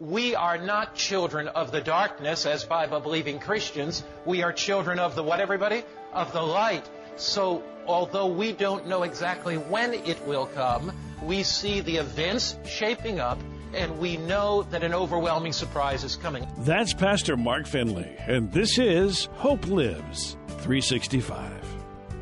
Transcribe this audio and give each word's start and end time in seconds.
We 0.00 0.34
are 0.34 0.56
not 0.56 0.94
children 0.94 1.48
of 1.48 1.72
the 1.72 1.82
darkness 1.82 2.46
as 2.46 2.64
Bible 2.64 3.00
believing 3.00 3.38
Christians. 3.38 4.02
We 4.24 4.42
are 4.42 4.50
children 4.50 4.98
of 4.98 5.14
the 5.14 5.22
what, 5.22 5.40
everybody? 5.40 5.82
Of 6.14 6.32
the 6.32 6.40
light. 6.40 6.88
So, 7.16 7.62
although 7.86 8.28
we 8.28 8.52
don't 8.52 8.88
know 8.88 9.02
exactly 9.02 9.58
when 9.58 9.92
it 9.92 10.26
will 10.26 10.46
come, 10.46 10.90
we 11.22 11.42
see 11.42 11.82
the 11.82 11.98
events 11.98 12.56
shaping 12.64 13.20
up 13.20 13.38
and 13.74 13.98
we 13.98 14.16
know 14.16 14.62
that 14.70 14.82
an 14.82 14.94
overwhelming 14.94 15.52
surprise 15.52 16.02
is 16.02 16.16
coming. 16.16 16.48
That's 16.60 16.94
Pastor 16.94 17.36
Mark 17.36 17.66
Finley, 17.66 18.16
and 18.20 18.50
this 18.50 18.78
is 18.78 19.26
Hope 19.34 19.66
Lives 19.66 20.38
365. 20.46 21.52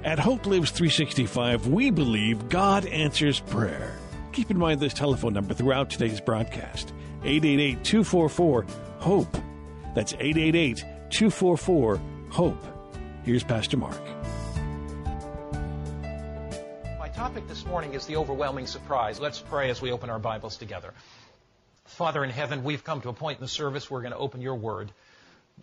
At 0.03 0.19
Hope 0.19 0.47
Lives 0.47 0.73
365, 0.73 1.69
we 1.69 1.93
believe 1.93 2.49
God 2.49 2.87
answers 2.87 3.39
prayer. 3.39 3.97
Keep 4.33 4.51
in 4.51 4.59
mind 4.59 4.81
this 4.81 4.95
telephone 4.95 5.33
number 5.33 5.55
throughout 5.55 5.91
today's 5.91 6.21
broadcast 6.21 6.93
888 7.25 7.85
244 7.85 8.67
HOPE. 9.01 9.37
That's 9.95 10.13
888 10.15 10.85
244 11.11 12.01
HOPE. 12.31 12.65
Here's 13.25 13.43
Pastor 13.43 13.77
Mark. 13.77 14.01
My 16.99 17.09
topic 17.09 17.49
this 17.49 17.67
morning 17.67 17.95
is 17.95 18.07
the 18.07 18.17
overwhelming 18.17 18.67
surprise. 18.67 19.19
Let's 19.19 19.41
pray 19.41 19.71
as 19.71 19.83
we 19.83 19.91
open 19.91 20.11
our 20.11 20.21
Bibles 20.21 20.57
together. 20.57 20.95
Father 21.87 22.23
in 22.23 22.31
heaven, 22.31 22.63
we've 22.63 22.85
come 22.85 23.01
to 23.01 23.09
a 23.09 23.13
point 23.13 23.39
in 23.39 23.43
the 23.43 23.49
service 23.49 23.91
we're 23.91 24.03
going 24.03 24.13
to 24.13 24.19
open 24.19 24.41
your 24.41 24.55
word. 24.55 24.93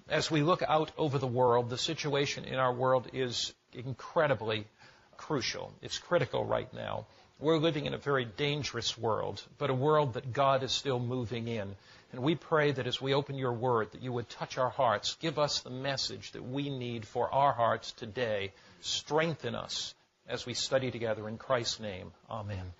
As 0.09 0.29
we 0.29 0.41
look 0.41 0.61
out 0.67 0.91
over 0.97 1.17
the 1.17 1.27
world, 1.27 1.69
the 1.69 1.77
situation 1.77 2.43
in 2.43 2.55
our 2.55 2.73
world 2.73 3.07
is 3.13 3.53
incredibly 3.71 4.67
crucial. 5.15 5.71
It's 5.81 5.97
critical 5.97 6.43
right 6.43 6.71
now. 6.73 7.05
We're 7.39 7.57
living 7.57 7.85
in 7.85 7.93
a 7.93 7.97
very 7.97 8.23
dangerous 8.23 8.97
world, 8.97 9.43
but 9.57 9.69
a 9.69 9.73
world 9.73 10.13
that 10.13 10.31
God 10.31 10.63
is 10.63 10.71
still 10.71 10.99
moving 10.99 11.47
in. 11.49 11.75
And 12.13 12.23
we 12.23 12.35
pray 12.35 12.71
that 12.71 12.87
as 12.87 13.01
we 13.01 13.13
open 13.13 13.35
your 13.35 13.51
word, 13.51 13.91
that 13.91 14.01
you 14.01 14.13
would 14.13 14.29
touch 14.29 14.57
our 14.57 14.69
hearts, 14.69 15.17
give 15.19 15.37
us 15.37 15.59
the 15.59 15.69
message 15.69 16.31
that 16.31 16.43
we 16.43 16.69
need 16.69 17.05
for 17.05 17.29
our 17.33 17.51
hearts 17.51 17.91
today. 17.91 18.53
Strengthen 18.79 19.53
us 19.53 19.93
as 20.29 20.45
we 20.45 20.53
study 20.53 20.91
together 20.91 21.27
in 21.27 21.37
Christ's 21.37 21.81
name. 21.81 22.13
Amen. 22.29 22.71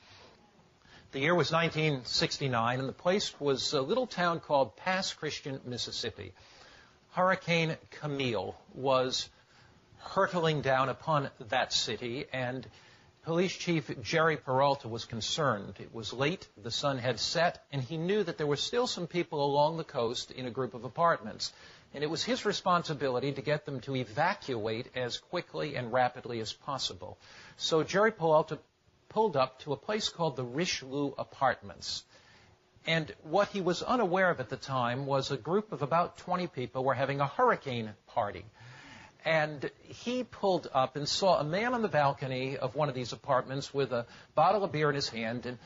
The 1.12 1.20
year 1.20 1.36
was 1.36 1.52
1969, 1.52 2.80
and 2.80 2.88
the 2.88 2.94
place 2.94 3.38
was 3.40 3.74
a 3.74 3.82
little 3.82 4.08
town 4.08 4.40
called 4.40 4.78
Pass 4.78 5.14
Christian, 5.14 5.60
Mississippi. 5.66 6.32
Hurricane 7.12 7.76
Camille 7.92 8.56
was 8.74 9.30
hurtling 9.98 10.62
down 10.62 10.88
upon 10.88 11.30
that 11.50 11.74
city, 11.74 12.26
and 12.32 12.66
Police 13.26 13.58
Chief 13.58 13.90
Jerry 14.04 14.38
Peralta 14.38 14.88
was 14.88 15.06
concerned. 15.06 15.78
It 15.80 15.92
was 15.92 16.14
late, 16.14 16.48
the 16.62 16.70
sun 16.70 17.00
had 17.00 17.20
set, 17.20 17.66
and 17.72 17.82
he 17.82 17.98
knew 17.98 18.24
that 18.24 18.38
there 18.38 18.46
were 18.46 18.56
still 18.56 18.86
some 18.86 19.08
people 19.08 19.44
along 19.44 19.78
the 19.78 19.84
coast 19.84 20.30
in 20.30 20.46
a 20.46 20.52
group 20.52 20.76
of 20.76 20.84
apartments. 20.84 21.52
And 21.96 22.04
it 22.04 22.10
was 22.10 22.24
his 22.24 22.46
responsibility 22.46 23.32
to 23.32 23.42
get 23.42 23.66
them 23.66 23.80
to 23.82 23.96
evacuate 23.96 24.96
as 24.96 25.18
quickly 25.18 25.76
and 25.76 25.92
rapidly 25.92 26.40
as 26.40 26.54
possible. 26.54 27.18
So 27.58 27.82
Jerry 27.82 28.12
Peralta 28.12 28.60
pulled 29.10 29.36
up 29.36 29.60
to 29.62 29.74
a 29.74 29.78
place 29.78 30.08
called 30.08 30.36
the 30.36 30.44
Richelieu 30.44 31.14
Apartments. 31.18 32.04
And 32.86 33.12
what 33.24 33.48
he 33.48 33.60
was 33.60 33.82
unaware 33.82 34.30
of 34.30 34.40
at 34.40 34.50
the 34.50 34.56
time 34.56 35.08
was 35.08 35.32
a 35.32 35.38
group 35.38 35.72
of 35.72 35.82
about 35.82 36.20
20 36.20 36.46
people 36.46 36.84
were 36.84 36.94
having 36.94 37.22
a 37.22 37.28
hurricane 37.28 37.90
party. 38.06 38.46
And 39.26 39.72
he 39.82 40.24
pulled 40.24 40.70
up 40.72 40.96
and 40.96 41.10
saw 41.10 41.40
a 41.40 41.44
man 41.44 41.74
on 41.74 41.82
the 41.82 41.88
balcony 41.88 42.58
of 42.58 42.76
one 42.76 42.90
of 42.90 42.96
these 42.96 43.12
apartments 43.12 43.74
with 43.74 43.92
a 43.92 44.06
bottle 44.36 44.64
of 44.64 44.72
beer 44.72 44.90
in 44.90 44.96
his 44.96 45.10
hand. 45.10 45.48
And 45.48 45.58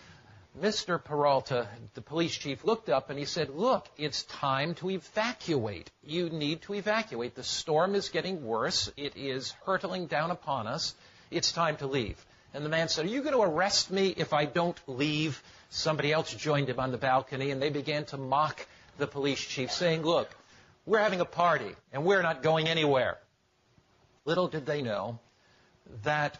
Mr. 0.57 1.03
Peralta, 1.03 1.67
the 1.93 2.01
police 2.01 2.35
chief, 2.35 2.63
looked 2.63 2.89
up 2.89 3.09
and 3.09 3.19
he 3.19 3.25
said, 3.25 3.49
Look, 3.49 3.87
it's 3.97 4.23
time 4.23 4.75
to 4.75 4.89
evacuate. 4.89 5.91
You 6.03 6.29
need 6.29 6.61
to 6.63 6.73
evacuate. 6.73 7.35
The 7.35 7.43
storm 7.43 7.95
is 7.95 8.09
getting 8.09 8.45
worse. 8.45 8.91
It 8.95 9.17
is 9.17 9.51
hurtling 9.65 10.07
down 10.07 10.31
upon 10.31 10.65
us. 10.65 10.95
It's 11.29 11.51
time 11.51 11.75
to 11.77 11.87
leave. 11.87 12.25
And 12.53 12.65
the 12.65 12.69
man 12.69 12.87
said, 12.87 13.05
Are 13.05 13.09
you 13.09 13.21
going 13.21 13.35
to 13.35 13.41
arrest 13.41 13.91
me 13.91 14.07
if 14.07 14.33
I 14.33 14.45
don't 14.45 14.79
leave? 14.87 15.43
Somebody 15.69 16.11
else 16.11 16.33
joined 16.33 16.69
him 16.69 16.79
on 16.79 16.91
the 16.91 16.97
balcony 16.97 17.51
and 17.51 17.61
they 17.61 17.69
began 17.69 18.05
to 18.05 18.17
mock 18.17 18.65
the 18.97 19.05
police 19.05 19.39
chief, 19.39 19.71
saying, 19.71 20.01
Look, 20.03 20.29
we're 20.85 20.99
having 20.99 21.19
a 21.19 21.25
party 21.25 21.75
and 21.93 22.05
we're 22.05 22.21
not 22.21 22.41
going 22.41 22.67
anywhere. 22.67 23.17
Little 24.25 24.47
did 24.47 24.65
they 24.65 24.81
know 24.81 25.19
that 26.03 26.37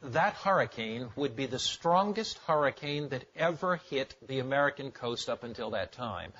that 0.00 0.34
hurricane 0.34 1.08
would 1.16 1.34
be 1.34 1.46
the 1.46 1.58
strongest 1.58 2.38
hurricane 2.46 3.08
that 3.08 3.24
ever 3.34 3.76
hit 3.76 4.14
the 4.26 4.38
American 4.38 4.92
coast 4.92 5.28
up 5.28 5.42
until 5.42 5.70
that 5.70 5.92
time. 5.92 6.32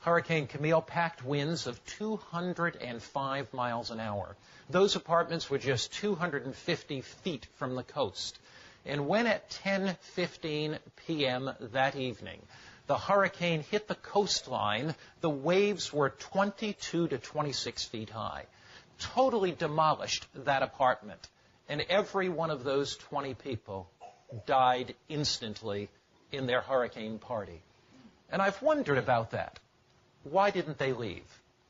Hurricane 0.00 0.46
Camille 0.46 0.82
packed 0.82 1.24
winds 1.24 1.66
of 1.66 1.84
205 1.86 3.52
miles 3.52 3.90
an 3.90 4.00
hour. 4.00 4.36
Those 4.70 4.94
apartments 4.96 5.50
were 5.50 5.58
just 5.58 5.92
250 5.94 7.00
feet 7.00 7.46
from 7.56 7.74
the 7.74 7.82
coast. 7.82 8.38
And 8.84 9.08
when 9.08 9.26
at 9.26 9.50
10:15 9.50 10.78
p.m. 11.06 11.50
that 11.60 11.96
evening, 11.96 12.42
the 12.86 12.98
hurricane 12.98 13.62
hit 13.62 13.88
the 13.88 13.94
coastline, 13.96 14.94
the 15.20 15.30
waves 15.30 15.92
were 15.92 16.10
22 16.10 17.08
to 17.08 17.18
26 17.18 17.84
feet 17.84 18.10
high 18.10 18.46
totally 18.98 19.52
demolished 19.52 20.26
that 20.34 20.62
apartment. 20.62 21.28
And 21.68 21.82
every 21.88 22.28
one 22.28 22.50
of 22.50 22.64
those 22.64 22.96
20 22.96 23.34
people 23.34 23.88
died 24.46 24.94
instantly 25.08 25.88
in 26.30 26.46
their 26.46 26.60
hurricane 26.60 27.18
party. 27.18 27.62
And 28.30 28.40
I've 28.40 28.60
wondered 28.62 28.98
about 28.98 29.32
that. 29.32 29.58
Why 30.24 30.50
didn't 30.50 30.78
they 30.78 30.92
leave? 30.92 31.24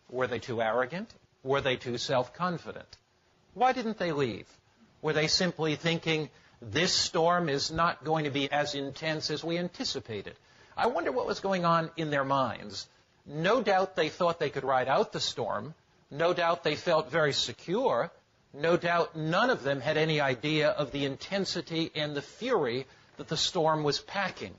Were 0.09 0.27
they 0.27 0.39
too 0.39 0.63
arrogant? 0.63 1.13
Were 1.43 1.61
they 1.61 1.77
too 1.77 1.99
self 1.99 2.35
confident? 2.35 2.97
Why 3.55 3.73
didn't 3.73 3.99
they 3.99 4.13
leave? 4.13 4.47
Were 5.01 5.13
they 5.13 5.27
simply 5.27 5.75
thinking, 5.77 6.31
this 6.61 6.95
storm 6.95 7.49
is 7.49 7.73
not 7.73 8.05
going 8.05 8.25
to 8.25 8.31
be 8.31 8.51
as 8.51 8.75
intense 8.75 9.31
as 9.31 9.43
we 9.43 9.59
anticipated? 9.59 10.37
I 10.77 10.87
wonder 10.87 11.11
what 11.11 11.27
was 11.27 11.41
going 11.41 11.65
on 11.65 11.91
in 11.97 12.11
their 12.11 12.25
minds. 12.25 12.87
No 13.27 13.63
doubt 13.63 13.97
they 13.97 14.09
thought 14.09 14.39
they 14.39 14.51
could 14.51 14.65
ride 14.65 14.89
out 14.89 15.13
the 15.13 15.21
storm. 15.21 15.75
No 16.13 16.35
doubt 16.35 16.63
they 16.63 16.77
felt 16.77 17.11
very 17.11 17.33
secure. 17.33 18.13
No 18.53 18.77
doubt 18.77 19.17
none 19.17 19.49
of 19.49 19.63
them 19.63 19.81
had 19.81 19.97
any 19.97 20.21
idea 20.21 20.69
of 20.69 20.93
the 20.93 21.07
intensity 21.07 21.91
and 21.95 22.15
the 22.15 22.21
fury 22.21 22.87
that 23.17 23.29
the 23.29 23.37
storm 23.39 23.83
was 23.83 23.99
packing. 23.99 24.55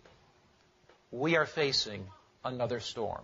We 1.12 1.36
are 1.38 1.46
facing 1.46 2.08
another 2.44 2.80
storm. 2.80 3.22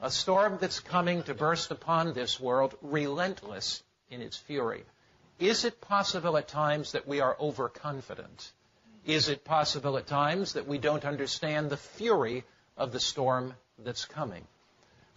A 0.00 0.08
storm 0.08 0.58
that's 0.60 0.78
coming 0.78 1.24
to 1.24 1.34
burst 1.34 1.72
upon 1.72 2.12
this 2.12 2.38
world, 2.38 2.76
relentless 2.80 3.82
in 4.08 4.22
its 4.22 4.36
fury. 4.36 4.84
Is 5.40 5.64
it 5.64 5.80
possible 5.80 6.36
at 6.36 6.46
times 6.46 6.92
that 6.92 7.08
we 7.08 7.18
are 7.18 7.36
overconfident? 7.40 8.52
Is 9.04 9.28
it 9.28 9.44
possible 9.44 9.98
at 9.98 10.06
times 10.06 10.52
that 10.52 10.68
we 10.68 10.78
don't 10.78 11.04
understand 11.04 11.70
the 11.70 11.76
fury 11.76 12.44
of 12.76 12.92
the 12.92 13.00
storm 13.00 13.54
that's 13.80 14.04
coming? 14.04 14.46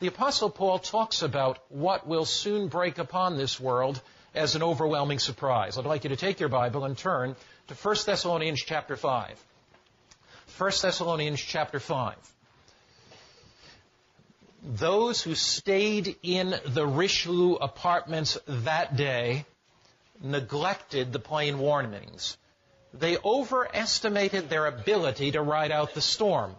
The 0.01 0.07
Apostle 0.07 0.49
Paul 0.49 0.79
talks 0.79 1.21
about 1.21 1.59
what 1.69 2.07
will 2.07 2.25
soon 2.25 2.69
break 2.69 2.97
upon 2.97 3.37
this 3.37 3.59
world 3.59 4.01
as 4.33 4.55
an 4.55 4.63
overwhelming 4.63 5.19
surprise. 5.19 5.77
I'd 5.77 5.85
like 5.85 6.05
you 6.05 6.09
to 6.09 6.15
take 6.15 6.39
your 6.39 6.49
Bible 6.49 6.85
and 6.85 6.97
turn 6.97 7.35
to 7.67 7.75
1 7.75 7.95
Thessalonians 8.07 8.63
chapter 8.63 8.95
5. 8.95 9.45
1 10.57 10.71
Thessalonians 10.81 11.39
chapter 11.39 11.79
5. 11.79 12.15
Those 14.63 15.21
who 15.21 15.35
stayed 15.35 16.15
in 16.23 16.55
the 16.65 16.87
Richelieu 16.87 17.57
apartments 17.57 18.39
that 18.47 18.95
day 18.95 19.45
neglected 20.19 21.13
the 21.13 21.19
plain 21.19 21.59
warnings. 21.59 22.37
They 22.91 23.19
overestimated 23.23 24.49
their 24.49 24.65
ability 24.65 25.33
to 25.33 25.43
ride 25.43 25.71
out 25.71 25.93
the 25.93 26.01
storm. 26.01 26.55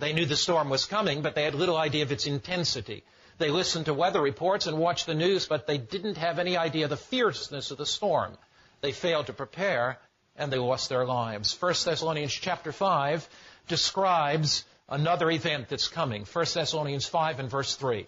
They 0.00 0.14
knew 0.14 0.24
the 0.24 0.36
storm 0.36 0.70
was 0.70 0.86
coming, 0.86 1.20
but 1.20 1.34
they 1.34 1.42
had 1.42 1.54
little 1.54 1.76
idea 1.76 2.02
of 2.02 2.10
its 2.10 2.26
intensity. 2.26 3.04
They 3.36 3.50
listened 3.50 3.84
to 3.84 3.94
weather 3.94 4.20
reports 4.20 4.66
and 4.66 4.78
watched 4.78 5.06
the 5.06 5.14
news, 5.14 5.46
but 5.46 5.66
they 5.66 5.78
didn't 5.78 6.16
have 6.16 6.38
any 6.38 6.56
idea 6.56 6.84
of 6.84 6.90
the 6.90 6.96
fierceness 6.96 7.70
of 7.70 7.78
the 7.78 7.86
storm. 7.86 8.36
They 8.80 8.92
failed 8.92 9.26
to 9.26 9.34
prepare, 9.34 9.98
and 10.36 10.50
they 10.50 10.56
lost 10.56 10.88
their 10.88 11.04
lives. 11.04 11.54
1 11.60 11.74
Thessalonians 11.84 12.32
chapter 12.32 12.72
5 12.72 13.28
describes 13.68 14.64
another 14.88 15.30
event 15.30 15.68
that's 15.68 15.88
coming. 15.88 16.24
1 16.24 16.46
Thessalonians 16.54 17.06
5 17.06 17.40
and 17.40 17.50
verse 17.50 17.74
3. 17.76 18.06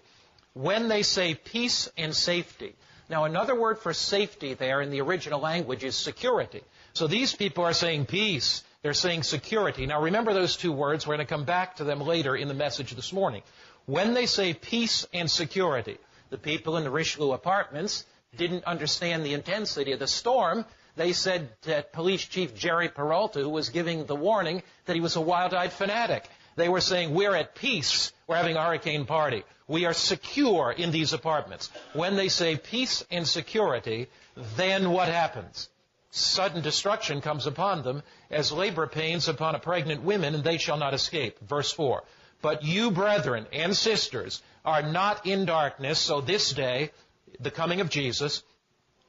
When 0.55 0.89
they 0.89 1.03
say 1.03 1.35
peace 1.35 1.91
and 1.99 2.15
safety. 2.17 2.75
Now, 3.11 3.25
another 3.25 3.55
word 3.55 3.79
for 3.79 3.93
safety 3.93 4.55
there 4.55 4.81
in 4.81 4.91
the 4.91 5.03
original 5.03 5.41
language 5.41 5.85
is 5.85 5.95
security. 5.95 6.63
So 6.95 7.07
these 7.07 7.35
people 7.35 7.65
are 7.65 7.75
saying 7.75 8.07
peace. 8.07 8.65
They're 8.83 8.95
saying 8.95 9.23
security. 9.23 9.87
Now, 9.87 10.03
remember 10.03 10.35
those 10.35 10.57
two 10.57 10.73
words. 10.73 11.07
We're 11.07 11.15
going 11.15 11.27
to 11.27 11.33
come 11.33 11.45
back 11.45 11.77
to 11.77 11.85
them 11.85 12.01
later 12.01 12.35
in 12.35 12.49
the 12.49 12.55
message 12.55 12.91
this 12.93 13.13
morning. 13.13 13.43
When 13.87 14.13
they 14.13 14.27
say 14.27 14.55
peace 14.55 15.07
and 15.15 15.31
security, 15.31 15.99
the 16.31 16.39
people 16.39 16.77
in 16.77 16.83
the 16.83 16.91
Richelieu 16.91 17.33
apartments 17.33 18.05
didn't 18.37 18.65
understand 18.65 19.25
the 19.25 19.35
intensity 19.35 19.93
of 19.93 20.01
the 20.01 20.09
storm. 20.09 20.65
They 20.97 21.13
said 21.13 21.51
that 21.63 21.93
Police 21.93 22.25
Chief 22.25 22.57
Jerry 22.57 22.89
Peralta, 22.89 23.39
who 23.39 23.51
was 23.51 23.69
giving 23.69 24.05
the 24.05 24.17
warning, 24.17 24.65
that 24.87 24.97
he 24.97 25.01
was 25.01 25.15
a 25.15 25.21
wild-eyed 25.21 25.73
fanatic. 25.73 26.25
They 26.57 26.69
were 26.69 26.81
saying, 26.81 27.15
we're 27.15 27.37
at 27.37 27.55
peace. 27.55 28.13
We're 28.27 28.37
having 28.37 28.57
a 28.57 28.65
hurricane 28.65 29.07
party. 29.07 29.45
We 29.69 29.85
are 29.85 29.95
secure 29.95 30.73
in 30.73 30.91
these 30.91 31.13
apartments. 31.13 31.71
When 31.93 32.17
they 32.17 32.29
say 32.29 32.57
peace 32.57 33.05
and 33.13 33.29
security, 33.29 34.09
then 34.57 34.91
what 34.91 35.09
happens? 35.09 35.69
Sudden 36.15 36.61
destruction 36.61 37.23
comes 37.23 37.47
upon 37.47 37.85
them 37.85 38.03
as 38.33 38.51
labor 38.51 38.87
pains 38.87 39.29
upon 39.29 39.55
a 39.55 39.61
pregnant 39.61 40.03
woman, 40.03 40.35
and 40.35 40.43
they 40.43 40.59
shall 40.59 40.79
not 40.79 40.95
escape. 40.95 41.39
Verse 41.41 41.71
4. 41.71 42.03
But 42.41 42.65
you, 42.65 42.91
brethren 42.91 43.47
and 43.53 43.77
sisters, 43.77 44.43
are 44.65 44.83
not 44.83 45.27
in 45.27 45.45
darkness, 45.45 45.99
so 45.99 46.21
this 46.21 46.53
day, 46.53 46.91
the 47.39 47.51
coming 47.51 47.81
of 47.81 47.91
Jesus, 47.91 48.43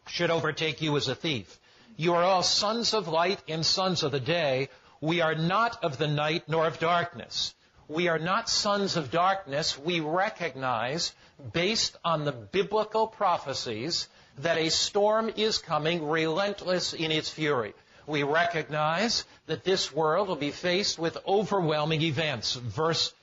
should 0.08 0.30
overtake 0.30 0.82
you 0.82 0.96
as 0.98 1.08
a 1.08 1.16
thief. 1.16 1.60
You 1.96 2.14
are 2.16 2.24
all 2.24 2.44
sons 2.44 2.94
of 2.94 3.08
light 3.08 3.42
and 3.48 3.66
sons 3.66 4.04
of 4.04 4.12
the 4.12 4.20
day. 4.20 4.70
We 5.00 5.22
are 5.22 5.36
not 5.36 5.84
of 5.84 5.98
the 5.98 6.08
night 6.08 6.44
nor 6.48 6.68
of 6.68 6.80
darkness. 6.80 7.56
We 7.88 8.08
are 8.08 8.20
not 8.20 8.50
sons 8.50 8.98
of 8.98 9.12
darkness. 9.12 9.78
We 9.78 10.00
recognize, 10.00 11.14
based 11.54 11.98
on 12.04 12.26
the 12.26 12.32
biblical 12.32 13.08
prophecies, 13.08 14.08
that 14.40 14.58
a 14.58 14.70
storm 14.70 15.32
is 15.36 15.60
coming, 15.60 16.08
relentless 16.08 16.94
in 16.94 17.12
its 17.12 17.30
fury. 17.30 17.74
We 18.06 18.24
recognize 18.24 19.26
that 19.46 19.64
this 19.64 19.94
world 19.94 20.28
will 20.28 20.36
be 20.36 20.52
faced 20.52 21.00
with 21.00 21.18
overwhelming 21.28 22.02
events. 22.02 22.56
Verse 22.56 23.14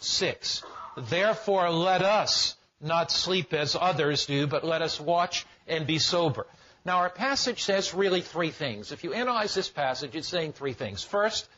6. 0.00 0.62
Therefore 0.96 1.70
let 1.70 2.02
us 2.02 2.56
not 2.80 3.10
sleep 3.10 3.52
as 3.52 3.76
others 3.78 4.26
do, 4.26 4.46
but 4.46 4.64
let 4.64 4.82
us 4.82 5.00
watch 5.00 5.46
and 5.66 5.86
be 5.86 5.98
sober. 5.98 6.46
Now, 6.84 6.98
our 6.98 7.10
passage 7.10 7.62
says 7.62 7.94
really 7.94 8.20
three 8.20 8.50
things. 8.50 8.92
If 8.92 9.04
you 9.04 9.14
analyze 9.14 9.54
this 9.54 9.70
passage, 9.70 10.14
it's 10.14 10.28
saying 10.28 10.52
three 10.52 10.74
things. 10.74 11.02
First, 11.02 11.48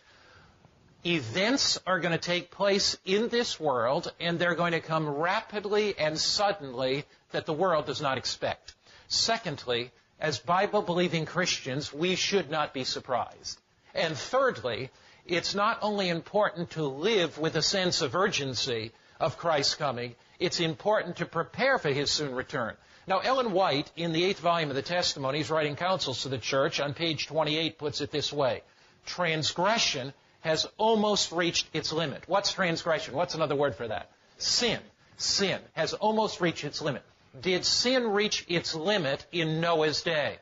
events 1.05 1.81
are 1.85 1.99
going 1.99 2.13
to 2.13 2.19
take 2.19 2.53
place 2.53 2.97
in 3.05 3.29
this 3.29 3.59
world, 3.59 4.13
and 4.21 4.39
they're 4.39 4.55
going 4.55 4.73
to 4.73 4.81
come 4.81 5.09
rapidly 5.09 5.99
and 5.99 6.19
suddenly 6.19 7.05
that 7.33 7.45
the 7.45 7.53
world 7.53 7.87
does 7.87 8.01
not 8.01 8.19
expect. 8.19 8.75
Secondly, 9.09 9.91
as 10.21 10.39
Bible 10.39 10.83
believing 10.83 11.27
Christians, 11.27 11.93
we 11.93 12.15
should 12.15 12.51
not 12.51 12.73
be 12.73 12.85
surprised. 12.85 13.61
And 13.95 14.17
thirdly, 14.17 14.91
it's 15.27 15.55
not 15.55 15.79
only 15.83 16.09
important 16.09 16.71
to 16.71 16.85
live 16.85 17.39
with 17.39 17.57
a 17.57 17.63
sense 17.63 18.01
of 18.03 18.15
urgency 18.15 18.93
of 19.19 19.39
Christ's 19.39 19.75
coming, 19.75 20.15
it's 20.39 20.61
important 20.61 21.17
to 21.17 21.27
prepare 21.27 21.79
for 21.79 21.91
his 21.91 22.11
soon 22.11 22.35
return. 22.35 22.77
Now, 23.07 23.21
Ellen 23.21 23.53
White, 23.53 23.91
in 23.97 24.13
the 24.13 24.25
eighth 24.25 24.41
volume 24.41 24.71
of 24.71 24.77
the 24.77 24.83
Testimonies, 24.83 25.51
writing 25.51 25.77
counsels 25.77 26.23
to 26.23 26.29
the 26.29 26.39
church, 26.39 26.81
on 26.81 26.93
page 26.93 27.27
28, 27.27 27.79
puts 27.79 28.01
it 28.01 28.11
this 28.11 28.33
way. 28.33 28.63
Transgression 29.05 30.13
has 30.41 30.67
almost 30.77 31.33
reached 31.33 31.69
its 31.73 31.93
limit. 31.93 32.25
What's 32.27 32.53
transgression? 32.53 33.15
What's 33.15 33.35
another 33.35 33.55
word 33.55 33.77
for 33.77 33.87
that? 33.89 34.11
Sin. 34.39 34.81
Sin 35.17 35.61
has 35.73 35.95
almost 35.95 36.41
reached 36.41 36.65
its 36.65 36.83
limit. 36.83 37.03
Did 37.41 37.65
sin 37.65 38.09
reach 38.09 38.45
its 38.49 38.75
limit 38.75 39.27
in 39.33 39.61
Noah's 39.61 40.03
day? 40.03 40.39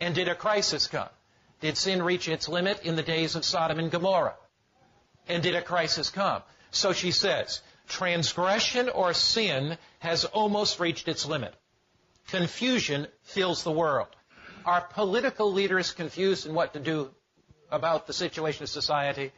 And 0.00 0.14
did 0.14 0.28
a 0.28 0.34
crisis 0.34 0.86
come? 0.86 1.08
Did 1.60 1.78
sin 1.78 2.02
reach 2.02 2.28
its 2.28 2.48
limit 2.48 2.82
in 2.82 2.96
the 2.96 3.02
days 3.02 3.36
of 3.36 3.44
Sodom 3.44 3.78
and 3.78 3.90
Gomorrah? 3.90 4.36
And 5.28 5.42
did 5.42 5.54
a 5.54 5.62
crisis 5.62 6.10
come? 6.10 6.42
So 6.70 6.92
she 6.92 7.10
says, 7.10 7.62
transgression 7.88 8.88
or 8.88 9.14
sin 9.14 9.78
has 10.00 10.24
almost 10.24 10.80
reached 10.80 11.08
its 11.08 11.26
limit. 11.26 11.54
Confusion 12.28 13.06
fills 13.22 13.62
the 13.62 13.72
world. 13.72 14.08
Are 14.64 14.80
political 14.80 15.52
leaders 15.52 15.92
confused 15.92 16.46
in 16.46 16.54
what 16.54 16.74
to 16.74 16.80
do 16.80 17.10
about 17.70 18.06
the 18.06 18.12
situation 18.12 18.64
of 18.64 18.68
society? 18.68 19.32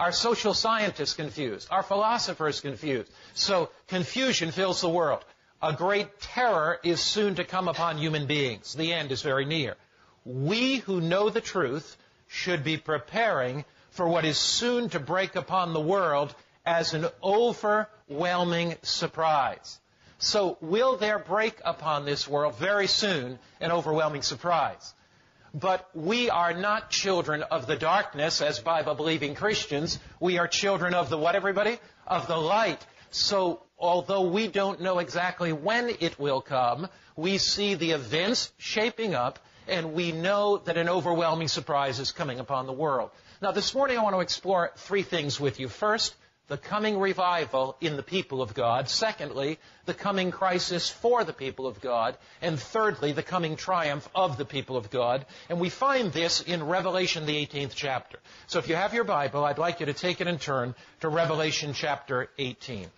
Are 0.00 0.10
social 0.10 0.52
scientists 0.52 1.14
confused? 1.14 1.68
Are 1.70 1.84
philosophers 1.84 2.60
confused? 2.60 3.10
So 3.34 3.70
confusion 3.86 4.50
fills 4.50 4.80
the 4.80 4.88
world. 4.88 5.24
A 5.62 5.72
great 5.72 6.20
terror 6.20 6.80
is 6.82 7.00
soon 7.00 7.36
to 7.36 7.44
come 7.44 7.68
upon 7.68 7.96
human 7.96 8.26
beings. 8.26 8.74
The 8.74 8.92
end 8.92 9.12
is 9.12 9.22
very 9.22 9.44
near. 9.44 9.76
We 10.24 10.78
who 10.78 11.00
know 11.00 11.30
the 11.30 11.40
truth 11.40 11.96
should 12.26 12.64
be 12.64 12.76
preparing 12.78 13.64
for 13.90 14.08
what 14.08 14.24
is 14.24 14.38
soon 14.38 14.88
to 14.88 14.98
break 14.98 15.36
upon 15.36 15.72
the 15.72 15.80
world 15.80 16.34
as 16.66 16.94
an 16.94 17.06
overwhelming 17.22 18.74
surprise. 18.82 19.78
So 20.18 20.56
will 20.60 20.96
there 20.96 21.20
break 21.20 21.60
upon 21.64 22.06
this 22.06 22.26
world 22.26 22.56
very 22.56 22.88
soon 22.88 23.38
an 23.60 23.70
overwhelming 23.70 24.22
surprise? 24.22 24.94
But 25.54 25.88
we 25.94 26.30
are 26.30 26.54
not 26.54 26.90
children 26.90 27.42
of 27.42 27.66
the 27.66 27.76
darkness 27.76 28.40
as 28.40 28.58
Bible 28.58 28.94
believing 28.94 29.34
Christians. 29.36 29.98
We 30.18 30.38
are 30.38 30.48
children 30.48 30.94
of 30.94 31.08
the 31.08 31.18
what, 31.18 31.36
everybody? 31.36 31.78
Of 32.06 32.26
the 32.26 32.36
light. 32.36 32.84
So 33.10 33.62
although 33.82 34.22
we 34.22 34.46
don't 34.46 34.80
know 34.80 35.00
exactly 35.00 35.52
when 35.52 35.90
it 36.00 36.18
will 36.18 36.40
come, 36.40 36.88
we 37.16 37.36
see 37.36 37.74
the 37.74 37.90
events 37.90 38.52
shaping 38.56 39.14
up 39.14 39.40
and 39.68 39.92
we 39.92 40.12
know 40.12 40.58
that 40.58 40.78
an 40.78 40.88
overwhelming 40.88 41.48
surprise 41.48 41.98
is 41.98 42.12
coming 42.12 42.38
upon 42.38 42.66
the 42.66 42.72
world. 42.72 43.10
Now 43.42 43.50
this 43.50 43.74
morning 43.74 43.98
I 43.98 44.02
want 44.02 44.14
to 44.14 44.20
explore 44.20 44.70
three 44.76 45.02
things 45.02 45.38
with 45.40 45.58
you. 45.58 45.68
First, 45.68 46.14
the 46.46 46.58
coming 46.58 46.98
revival 46.98 47.76
in 47.80 47.96
the 47.96 48.02
people 48.02 48.42
of 48.42 48.54
God. 48.54 48.88
Secondly, 48.88 49.58
the 49.86 49.94
coming 49.94 50.30
crisis 50.30 50.90
for 50.90 51.24
the 51.24 51.32
people 51.32 51.66
of 51.66 51.80
God. 51.80 52.16
And 52.40 52.58
thirdly, 52.58 53.12
the 53.12 53.22
coming 53.22 53.56
triumph 53.56 54.08
of 54.14 54.36
the 54.36 54.44
people 54.44 54.76
of 54.76 54.90
God. 54.90 55.24
And 55.48 55.60
we 55.60 55.70
find 55.70 56.12
this 56.12 56.40
in 56.40 56.64
Revelation, 56.64 57.26
the 57.26 57.46
18th 57.46 57.72
chapter. 57.74 58.18
So 58.48 58.58
if 58.58 58.68
you 58.68 58.74
have 58.74 58.92
your 58.92 59.04
Bible, 59.04 59.44
I'd 59.44 59.58
like 59.58 59.80
you 59.80 59.86
to 59.86 59.92
take 59.92 60.20
it 60.20 60.26
and 60.26 60.40
turn 60.40 60.74
to 61.00 61.08
Revelation 61.08 61.72
chapter 61.72 62.28
18. 62.38 62.88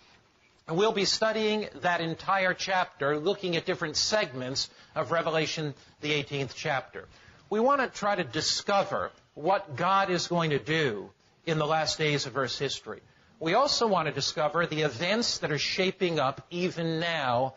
And 0.67 0.77
we'll 0.77 0.91
be 0.91 1.05
studying 1.05 1.67
that 1.81 2.01
entire 2.01 2.55
chapter, 2.55 3.19
looking 3.19 3.55
at 3.55 3.65
different 3.65 3.97
segments 3.97 4.69
of 4.95 5.11
Revelation, 5.11 5.75
the 6.01 6.11
18th 6.11 6.53
chapter. 6.55 7.05
We 7.51 7.59
want 7.59 7.81
to 7.81 7.87
try 7.87 8.15
to 8.15 8.23
discover 8.23 9.11
what 9.35 9.75
God 9.75 10.09
is 10.09 10.27
going 10.27 10.49
to 10.49 10.59
do 10.59 11.11
in 11.45 11.59
the 11.59 11.67
last 11.67 11.99
days 11.99 12.25
of 12.25 12.35
Earth's 12.35 12.57
history. 12.57 13.01
We 13.39 13.53
also 13.53 13.85
want 13.85 14.07
to 14.07 14.11
discover 14.11 14.65
the 14.65 14.81
events 14.81 15.39
that 15.39 15.51
are 15.51 15.59
shaping 15.59 16.19
up 16.19 16.45
even 16.49 16.99
now. 16.99 17.53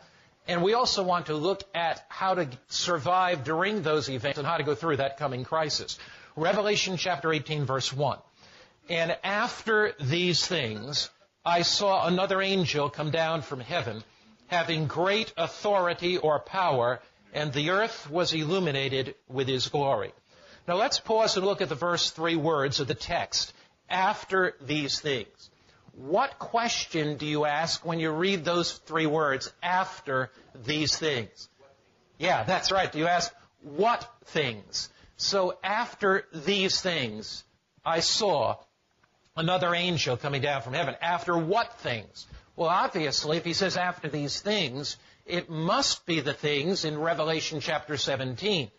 And 0.47 0.61
we 0.61 0.73
also 0.73 1.01
want 1.01 1.27
to 1.27 1.33
look 1.33 1.63
at 1.73 2.05
how 2.09 2.35
to 2.35 2.47
survive 2.67 3.43
during 3.43 3.81
those 3.81 4.07
events 4.07 4.37
and 4.37 4.45
how 4.45 4.57
to 4.57 4.63
go 4.63 4.75
through 4.75 4.97
that 4.97 5.17
coming 5.17 5.43
crisis. 5.43 5.97
Revelation 6.35 6.97
chapter 6.97 7.33
18 7.33 7.65
verse 7.65 7.91
1. 7.91 8.19
And 8.89 9.17
after 9.23 9.93
these 9.99 10.45
things, 10.45 11.09
I 11.45 11.61
saw 11.61 12.05
another 12.05 12.41
angel 12.41 12.89
come 12.89 13.11
down 13.11 13.41
from 13.41 13.59
heaven, 13.59 14.03
having 14.47 14.87
great 14.87 15.33
authority 15.37 16.17
or 16.17 16.39
power, 16.39 16.99
and 17.33 17.53
the 17.53 17.69
earth 17.69 18.09
was 18.09 18.33
illuminated 18.33 19.15
with 19.27 19.47
his 19.47 19.67
glory. 19.69 20.11
Now 20.67 20.75
let's 20.75 20.99
pause 20.99 21.37
and 21.37 21.45
look 21.45 21.61
at 21.61 21.69
the 21.69 21.75
verse 21.75 22.11
three 22.11 22.35
words 22.35 22.79
of 22.79 22.87
the 22.87 22.95
text. 22.95 23.53
After 23.89 24.55
these 24.61 24.99
things. 24.99 25.49
What 25.93 26.37
question 26.37 27.17
do 27.17 27.25
you 27.25 27.45
ask 27.45 27.83
when 27.85 27.99
you 27.99 28.11
read 28.11 28.45
those 28.45 28.71
three 28.71 29.07
words, 29.07 29.51
after 29.63 30.29
these 30.65 30.95
things? 30.95 31.49
Yeah, 32.19 32.43
that's 32.43 32.71
right. 32.71 32.93
You 32.93 33.07
ask, 33.07 33.33
what 33.61 34.07
things? 34.25 34.89
So 35.17 35.57
after 35.63 36.25
these 36.33 36.79
things, 36.79 37.43
I 37.83 37.99
saw 38.01 38.57
another 39.39 39.73
angel 39.73 40.17
coming 40.17 40.41
down 40.41 40.61
from 40.61 40.73
heaven. 40.73 40.95
After 41.01 41.37
what 41.37 41.79
things? 41.79 42.27
Well, 42.55 42.69
obviously, 42.69 43.37
if 43.37 43.45
he 43.45 43.53
says 43.53 43.77
after 43.77 44.09
these 44.09 44.41
things, 44.41 44.97
it 45.25 45.49
must 45.49 46.05
be 46.05 46.19
the 46.19 46.33
things 46.33 46.83
in 46.83 46.99
Revelation 46.99 47.61
chapter 47.61 47.95
17. 47.95 48.69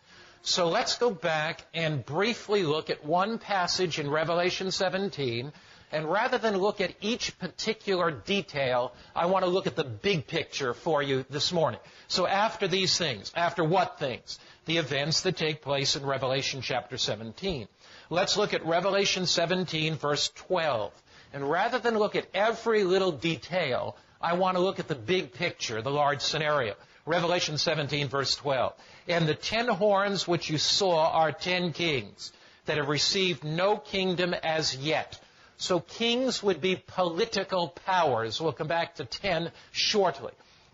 So 0.43 0.69
let's 0.69 0.99
go 0.99 1.11
back 1.11 1.63
and 1.75 2.05
briefly 2.05 2.63
look 2.63 2.91
at 2.91 3.05
one 3.05 3.39
passage 3.39 3.99
in 3.99 4.11
Revelation 4.11 4.71
17 4.71 5.53
and 5.93 6.11
rather 6.11 6.39
than 6.39 6.57
look 6.57 6.81
at 6.81 6.95
each 7.01 7.37
particular 7.39 8.11
detail, 8.11 8.93
I 9.15 9.27
want 9.27 9.45
to 9.45 9.51
look 9.51 9.67
at 9.67 9.75
the 9.75 9.85
big 9.85 10.27
picture 10.27 10.73
for 10.73 11.03
you 11.03 11.25
this 11.29 11.53
morning. 11.53 11.81
So 12.07 12.27
after 12.27 12.69
these 12.69 12.97
things, 12.97 13.33
after 13.35 13.65
what 13.65 13.99
things? 13.99 14.39
The 14.67 14.77
events 14.77 15.23
that 15.23 15.37
take 15.37 15.63
place 15.63 15.97
in 15.97 16.07
Revelation 16.07 16.61
chapter 16.61 16.97
17. 16.97 17.67
Let's 18.09 18.37
look 18.37 18.55
at 18.55 18.65
Revelation 18.65 19.27
17 19.27 19.97
verse 19.97 20.31
12. 20.35 20.93
And 21.33 21.49
rather 21.49 21.79
than 21.79 21.99
look 21.99 22.15
at 22.15 22.27
every 22.35 22.85
little 22.85 23.13
detail, 23.13 23.97
I 24.21 24.35
want 24.35 24.57
to 24.57 24.63
look 24.63 24.79
at 24.79 24.89
the 24.89 24.95
big 24.95 25.33
picture, 25.33 25.83
the 25.83 25.91
large 25.91 26.21
scenario. 26.21 26.75
Revelation 27.07 27.59
17 27.59 28.09
verse 28.09 28.37
12. 28.37 28.75
And 29.09 29.27
the 29.27 29.35
ten 29.35 29.67
horns 29.67 30.29
which 30.29 30.51
you 30.51 30.59
saw 30.59 31.11
are 31.11 31.33
ten 31.33 31.73
kings 31.73 32.33
that 32.67 32.77
have 32.77 32.89
received 32.89 33.43
no 33.43 33.77
kingdom 33.77 34.35
as 34.35 34.77
yet. 34.77 35.19
So 35.61 35.79
kings 35.79 36.43
would 36.43 36.63
be 36.63 36.83
political 36.87 37.69
powers. 37.69 38.41
We'll 38.41 38.53
come 38.53 38.67
back 38.67 38.95
to 38.95 39.05
ten 39.05 39.53
shortly. 39.73 40.33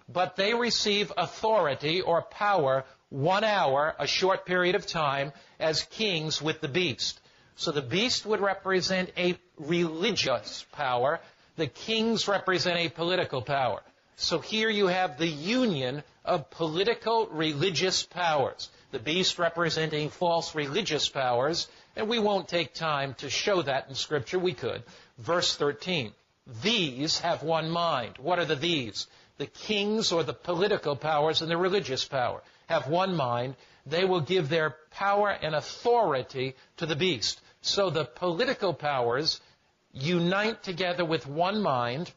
But 0.09 0.37
they 0.37 0.55
receive 0.55 1.13
authority 1.17 2.03
or 2.03 2.23
power 2.23 2.85
one 3.09 3.43
hour, 3.43 3.97
a 3.99 4.07
short 4.07 4.47
period 4.47 4.77
of 4.77 4.87
time, 4.87 5.33
as 5.59 5.83
kings 5.83 6.41
with 6.41 6.61
the 6.61 6.69
beast. 6.69 7.21
So 7.57 7.73
the 7.73 7.83
beast 7.83 8.27
would 8.27 8.41
represent 8.41 9.11
a 9.19 9.37
religious 9.59 10.65
power. 10.71 11.19
The 11.57 11.67
kings 11.67 12.29
represent 12.29 12.79
a 12.79 12.89
political 12.89 13.43
power. 13.43 13.83
So 14.15 14.39
here 14.39 14.71
you 14.71 14.87
have 14.87 15.19
the 15.19 15.27
union 15.27 16.05
of 16.25 16.49
political 16.51 17.27
religious 17.27 18.05
powers. 18.05 18.71
The 18.93 19.01
beast 19.01 19.41
representing 19.41 20.11
false 20.11 20.55
religious 20.55 21.09
powers, 21.09 21.67
and 21.97 22.09
we 22.09 22.19
won't 22.19 22.49
take 22.49 22.75
time 22.75 23.15
to 23.15 23.31
show 23.31 23.63
that 23.63 23.89
in 23.89 23.95
scripture. 23.95 24.39
We 24.39 24.53
could. 24.53 24.83
Verse 25.19 25.57
13. 25.57 26.13
These 26.63 27.19
have 27.21 27.43
one 27.43 27.71
mind. 27.71 28.15
What 28.19 28.39
are 28.39 28.45
the 28.45 28.55
these? 28.55 29.07
The 29.39 29.47
kings 29.47 30.13
or 30.13 30.23
the 30.23 30.35
political 30.35 30.95
powers 30.95 31.43
and 31.43 31.51
the 31.51 31.57
religious 31.57 32.05
power 32.05 32.43
have 32.69 32.87
one 32.87 33.17
mind. 33.17 33.57
They 33.87 34.05
will 34.05 34.21
give 34.21 34.49
their 34.49 34.77
power 34.91 35.31
and 35.31 35.55
authority 35.55 36.55
to 36.77 36.87
the 36.87 36.97
beast. 36.97 37.41
So 37.63 37.91
the 37.91 38.05
political 38.05 38.75
powers 38.75 39.41
unite 39.93 40.63
together 40.63 41.05
with 41.05 41.27
one 41.27 41.63
mind 41.63 42.13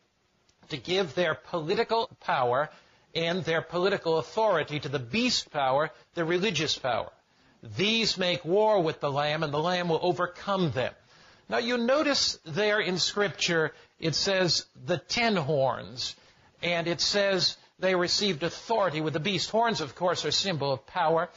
to 0.69 0.77
give 0.77 1.15
their 1.15 1.36
political 1.36 2.09
power 2.19 2.69
and 3.15 3.43
their 3.43 3.62
political 3.62 4.19
authority 4.19 4.79
to 4.79 4.89
the 4.89 5.00
beast 5.00 5.51
power, 5.51 5.89
the 6.13 6.25
religious 6.25 6.77
power. 6.77 7.09
These 7.62 8.18
make 8.18 8.46
war 8.46 8.82
with 8.82 9.00
the 9.00 9.12
Lamb, 9.12 9.44
and 9.44 9.54
the 9.54 9.60
Lamb 9.60 9.89
will 9.89 10.00
overcome 10.01 10.72
them. 10.72 10.94
Now 11.50 11.58
you 11.58 11.78
notice 11.78 12.39
there 12.46 12.80
in 12.80 13.00
Scripture, 13.00 13.74
it 14.00 14.16
says 14.16 14.66
the 14.86 14.98
ten 14.98 15.36
horns, 15.36 16.16
and 16.62 16.88
it 16.88 17.01
says 17.01 17.58
they 17.80 17.96
received 17.96 18.44
authority 18.44 19.01
with 19.01 19.13
the 19.13 19.20
beast. 19.20 19.50
Horns, 19.50 19.82
of 19.82 19.96
course, 19.96 20.25
are 20.25 20.32
symbol 20.32 20.72
of 20.72 20.86
power. 20.86 21.30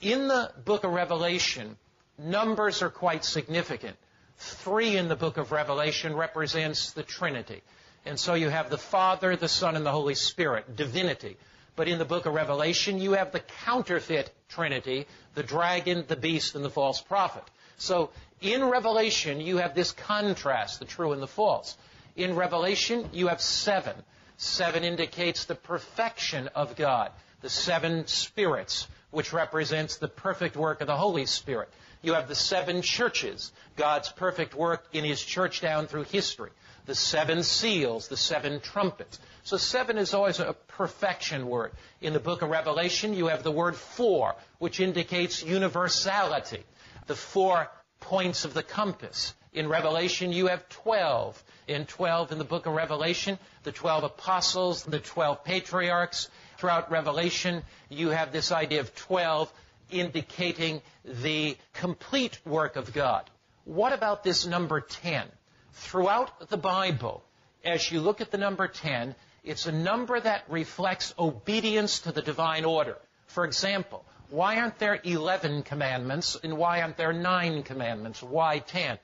In 0.00 0.28
the 0.28 0.52
book 0.64 0.84
of 0.84 0.92
Revelation, 0.92 1.76
numbers 2.18 2.82
are 2.82 2.90
quite 2.90 3.24
significant. 3.24 3.96
Three 4.36 4.96
in 4.96 5.08
the 5.08 5.16
book 5.16 5.38
of 5.38 5.52
Revelation 5.52 6.14
represents 6.14 6.92
the 6.92 7.02
Trinity. 7.02 7.62
And 8.04 8.20
so 8.20 8.34
you 8.34 8.50
have 8.50 8.68
the 8.68 8.78
Father, 8.78 9.34
the 9.36 9.48
Son, 9.48 9.76
and 9.76 9.86
the 9.86 9.92
Holy 9.92 10.14
Spirit, 10.14 10.76
divinity. 10.76 11.36
But 11.76 11.88
in 11.88 11.98
the 11.98 12.04
book 12.04 12.26
of 12.26 12.34
Revelation, 12.34 13.00
you 13.00 13.12
have 13.12 13.32
the 13.32 13.40
counterfeit 13.40 14.32
Trinity, 14.48 15.06
the 15.34 15.42
dragon, 15.42 16.04
the 16.06 16.16
beast, 16.16 16.54
and 16.54 16.64
the 16.64 16.70
false 16.70 17.00
prophet. 17.00 17.42
So 17.76 18.10
in 18.40 18.64
Revelation, 18.64 19.40
you 19.40 19.56
have 19.56 19.74
this 19.74 19.92
contrast, 19.92 20.78
the 20.78 20.84
true 20.84 21.12
and 21.12 21.22
the 21.22 21.26
false. 21.26 21.76
In 22.16 22.36
Revelation, 22.36 23.08
you 23.12 23.28
have 23.28 23.40
seven. 23.40 23.94
Seven 24.36 24.84
indicates 24.84 25.44
the 25.44 25.54
perfection 25.54 26.48
of 26.54 26.76
God. 26.76 27.10
The 27.40 27.50
seven 27.50 28.06
spirits, 28.06 28.86
which 29.10 29.32
represents 29.32 29.96
the 29.96 30.08
perfect 30.08 30.56
work 30.56 30.80
of 30.80 30.86
the 30.86 30.96
Holy 30.96 31.26
Spirit. 31.26 31.68
You 32.02 32.14
have 32.14 32.28
the 32.28 32.34
seven 32.34 32.82
churches, 32.82 33.52
God's 33.76 34.10
perfect 34.10 34.54
work 34.54 34.84
in 34.92 35.04
His 35.04 35.22
church 35.22 35.60
down 35.60 35.86
through 35.86 36.04
history. 36.04 36.50
The 36.86 36.94
seven 36.94 37.42
seals, 37.42 38.08
the 38.08 38.16
seven 38.16 38.60
trumpets. 38.60 39.18
So 39.42 39.56
seven 39.56 39.96
is 39.96 40.12
always 40.12 40.38
a 40.38 40.54
perfection 40.68 41.46
word. 41.46 41.72
In 42.00 42.12
the 42.12 42.20
book 42.20 42.42
of 42.42 42.50
Revelation, 42.50 43.14
you 43.14 43.28
have 43.28 43.42
the 43.42 43.50
word 43.50 43.76
four, 43.76 44.34
which 44.58 44.80
indicates 44.80 45.42
universality. 45.42 46.64
The 47.06 47.14
four 47.14 47.70
points 48.00 48.44
of 48.44 48.54
the 48.54 48.62
compass. 48.62 49.34
In 49.54 49.68
Revelation, 49.68 50.32
you 50.32 50.48
have 50.48 50.68
12. 50.68 51.42
In 51.68 51.86
12 51.86 52.32
in 52.32 52.38
the 52.38 52.44
book 52.44 52.66
of 52.66 52.74
Revelation, 52.74 53.38
the 53.62 53.72
12 53.72 54.04
apostles, 54.04 54.82
the 54.82 54.98
12 54.98 55.44
patriarchs. 55.44 56.28
Throughout 56.58 56.90
Revelation, 56.90 57.62
you 57.88 58.10
have 58.10 58.32
this 58.32 58.52
idea 58.52 58.80
of 58.80 58.94
12 58.94 59.52
indicating 59.90 60.82
the 61.04 61.56
complete 61.72 62.38
work 62.44 62.76
of 62.76 62.92
God. 62.92 63.28
What 63.64 63.92
about 63.92 64.24
this 64.24 64.44
number 64.44 64.80
10? 64.80 65.26
Throughout 65.74 66.48
the 66.48 66.56
Bible, 66.56 67.22
as 67.64 67.90
you 67.90 68.00
look 68.00 68.20
at 68.20 68.30
the 68.30 68.38
number 68.38 68.68
10, 68.68 69.14
it's 69.42 69.66
a 69.66 69.72
number 69.72 70.18
that 70.18 70.44
reflects 70.48 71.14
obedience 71.18 72.00
to 72.00 72.12
the 72.12 72.22
divine 72.22 72.64
order. 72.64 72.96
For 73.26 73.44
example, 73.44 74.04
why 74.30 74.58
aren't 74.58 74.78
there 74.78 74.98
11 75.02 75.64
commandments 75.64 76.36
and 76.42 76.56
why 76.56 76.80
aren't 76.80 76.96
there 76.96 77.12
9 77.12 77.62
commandments? 77.64 78.22
Why 78.22 78.60
10? 78.60 78.98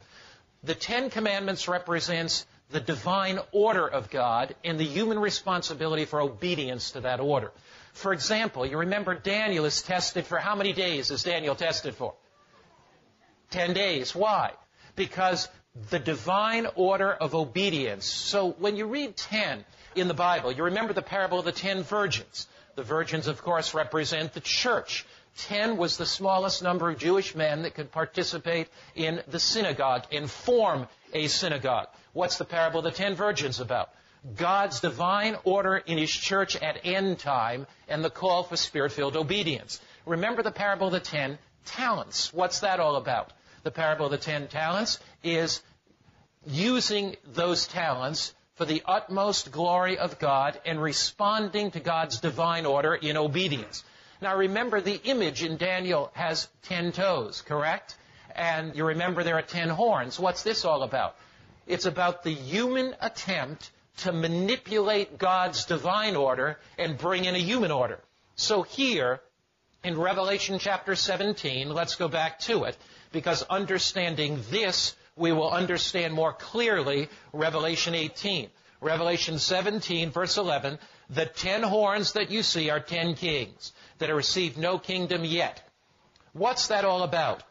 The 0.62 0.74
10 0.74 1.10
commandments 1.10 1.68
represents 1.68 2.46
the 2.70 2.80
divine 2.80 3.40
order 3.50 3.86
of 3.86 4.10
God 4.10 4.54
and 4.64 4.78
the 4.78 4.84
human 4.84 5.18
responsibility 5.18 6.04
for 6.04 6.20
obedience 6.20 6.92
to 6.92 7.00
that 7.00 7.20
order. 7.20 7.50
For 7.92 8.12
example, 8.12 8.64
you 8.64 8.78
remember 8.78 9.14
Daniel 9.14 9.64
is 9.64 9.82
tested 9.82 10.26
for 10.26 10.38
how 10.38 10.54
many 10.54 10.72
days 10.72 11.10
is 11.10 11.24
Daniel 11.24 11.56
tested 11.56 11.96
for? 11.96 12.14
Ten 13.50 13.72
days. 13.72 14.14
Why? 14.14 14.52
Because 14.94 15.48
the 15.90 15.98
divine 15.98 16.66
order 16.74 17.12
of 17.12 17.34
obedience. 17.34 18.06
So 18.06 18.50
when 18.58 18.76
you 18.76 18.86
read 18.86 19.16
10 19.16 19.64
in 19.94 20.08
the 20.08 20.14
Bible, 20.14 20.52
you 20.52 20.64
remember 20.64 20.92
the 20.92 21.02
parable 21.02 21.38
of 21.38 21.44
the 21.44 21.52
ten 21.52 21.82
virgins. 21.82 22.48
The 22.74 22.82
virgins, 22.82 23.26
of 23.26 23.42
course, 23.42 23.74
represent 23.74 24.32
the 24.32 24.40
church. 24.40 25.06
Ten 25.36 25.76
was 25.76 25.96
the 25.96 26.06
smallest 26.06 26.62
number 26.62 26.90
of 26.90 26.98
Jewish 26.98 27.34
men 27.34 27.62
that 27.62 27.74
could 27.74 27.92
participate 27.92 28.68
in 28.94 29.22
the 29.28 29.38
synagogue 29.38 30.04
and 30.10 30.30
form 30.30 30.88
a 31.12 31.28
synagogue. 31.28 31.88
What's 32.12 32.38
the 32.38 32.44
parable 32.44 32.78
of 32.80 32.84
the 32.84 32.90
ten 32.90 33.14
virgins 33.14 33.60
about? 33.60 33.90
God's 34.36 34.80
divine 34.80 35.36
order 35.44 35.76
in 35.76 35.98
His 35.98 36.10
church 36.10 36.56
at 36.56 36.84
end 36.84 37.20
time 37.20 37.66
and 37.88 38.04
the 38.04 38.10
call 38.10 38.42
for 38.42 38.56
spirit-filled 38.56 39.16
obedience. 39.16 39.80
Remember 40.04 40.42
the 40.42 40.50
parable 40.50 40.88
of 40.88 40.92
the 40.92 41.00
ten 41.00 41.38
talents. 41.64 42.32
What's 42.32 42.60
that 42.60 42.80
all 42.80 42.96
about? 42.96 43.32
The 43.62 43.70
parable 43.70 44.06
of 44.06 44.12
the 44.12 44.18
ten 44.18 44.48
talents 44.48 44.98
is 45.22 45.62
using 46.46 47.16
those 47.24 47.66
talents 47.66 48.34
for 48.54 48.64
the 48.64 48.82
utmost 48.86 49.50
glory 49.50 49.98
of 49.98 50.18
God 50.18 50.60
and 50.66 50.80
responding 50.80 51.70
to 51.72 51.80
God's 51.80 52.20
divine 52.20 52.66
order 52.66 52.94
in 52.94 53.16
obedience. 53.16 53.84
Now 54.20 54.36
remember 54.36 54.80
the 54.80 55.00
image 55.04 55.42
in 55.42 55.56
Daniel 55.56 56.10
has 56.14 56.48
ten 56.62 56.92
toes, 56.92 57.42
correct? 57.42 57.96
And 58.34 58.76
you 58.76 58.84
remember 58.84 59.22
there 59.22 59.38
are 59.38 59.42
ten 59.42 59.68
horns. 59.68 60.18
What's 60.18 60.42
this 60.42 60.64
all 60.64 60.82
about? 60.82 61.16
It's 61.66 61.86
about 61.86 62.22
the 62.22 62.34
human 62.34 62.94
attempt 63.00 63.70
to 63.98 64.12
manipulate 64.12 65.18
God's 65.18 65.64
divine 65.64 66.16
order 66.16 66.58
and 66.78 66.96
bring 66.96 67.24
in 67.24 67.34
a 67.34 67.38
human 67.38 67.70
order. 67.70 68.00
So 68.34 68.62
here, 68.62 69.20
in 69.84 69.98
Revelation 69.98 70.58
chapter 70.58 70.94
17, 70.94 71.68
let's 71.68 71.96
go 71.96 72.08
back 72.08 72.40
to 72.40 72.64
it, 72.64 72.76
because 73.12 73.42
understanding 73.44 74.40
this, 74.50 74.94
we 75.16 75.32
will 75.32 75.50
understand 75.50 76.14
more 76.14 76.32
clearly 76.32 77.08
Revelation 77.32 77.94
18. 77.94 78.50
Revelation 78.80 79.38
17, 79.38 80.10
verse 80.10 80.38
11, 80.38 80.78
the 81.10 81.26
ten 81.26 81.62
horns 81.62 82.12
that 82.12 82.30
you 82.30 82.42
see 82.42 82.70
are 82.70 82.80
ten 82.80 83.14
kings 83.14 83.72
that 83.98 84.08
have 84.08 84.16
received 84.16 84.56
no 84.56 84.78
kingdom 84.78 85.24
yet. 85.24 85.62
What's 86.32 86.68
that 86.68 86.84
all 86.84 87.02
about? 87.02 87.42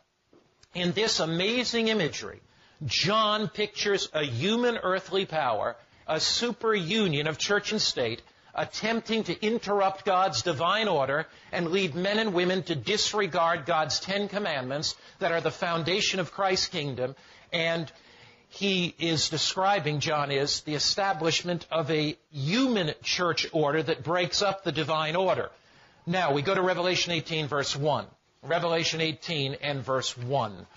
In 0.73 0.91
this 0.93 1.19
amazing 1.19 1.89
imagery, 1.89 2.41
John 2.85 3.47
pictures 3.47 4.09
a 4.13 4.23
human 4.23 4.77
earthly 4.77 5.25
power 5.25 5.75
a 6.09 6.19
super 6.19 6.73
union 6.73 7.27
of 7.27 7.37
church 7.37 7.71
and 7.71 7.81
state 7.81 8.21
attempting 8.59 9.23
to 9.23 9.45
interrupt 9.45 10.03
God's 10.03 10.41
divine 10.41 10.89
order 10.89 11.25
and 11.51 11.71
lead 11.71 11.95
men 11.95 12.19
and 12.19 12.33
women 12.33 12.61
to 12.63 12.75
disregard 12.75 13.65
God's 13.65 14.01
Ten 14.01 14.27
Commandments 14.27 14.95
that 15.19 15.31
are 15.31 15.39
the 15.39 15.49
foundation 15.49 16.19
of 16.19 16.33
Christ's 16.33 16.67
kingdom. 16.67 17.15
And 17.53 17.89
he 18.49 18.93
is 18.99 19.29
describing, 19.29 20.01
John 20.01 20.29
is, 20.29 20.61
the 20.61 20.75
establishment 20.75 21.67
of 21.71 21.89
a 21.89 22.17
human 22.31 22.93
church 23.01 23.47
order 23.53 23.81
that 23.81 24.03
breaks 24.03 24.41
up 24.41 24.65
the 24.65 24.73
divine 24.73 25.15
order. 25.15 25.49
Now, 26.05 26.33
we 26.33 26.41
go 26.41 26.53
to 26.53 26.61
Revelation 26.61 27.13
18, 27.13 27.47
verse 27.47 27.75
1. 27.75 28.05
Revelation 28.43 28.99
18 28.99 29.55
and 29.61 29.81
verse 29.81 30.17
1. 30.17 30.67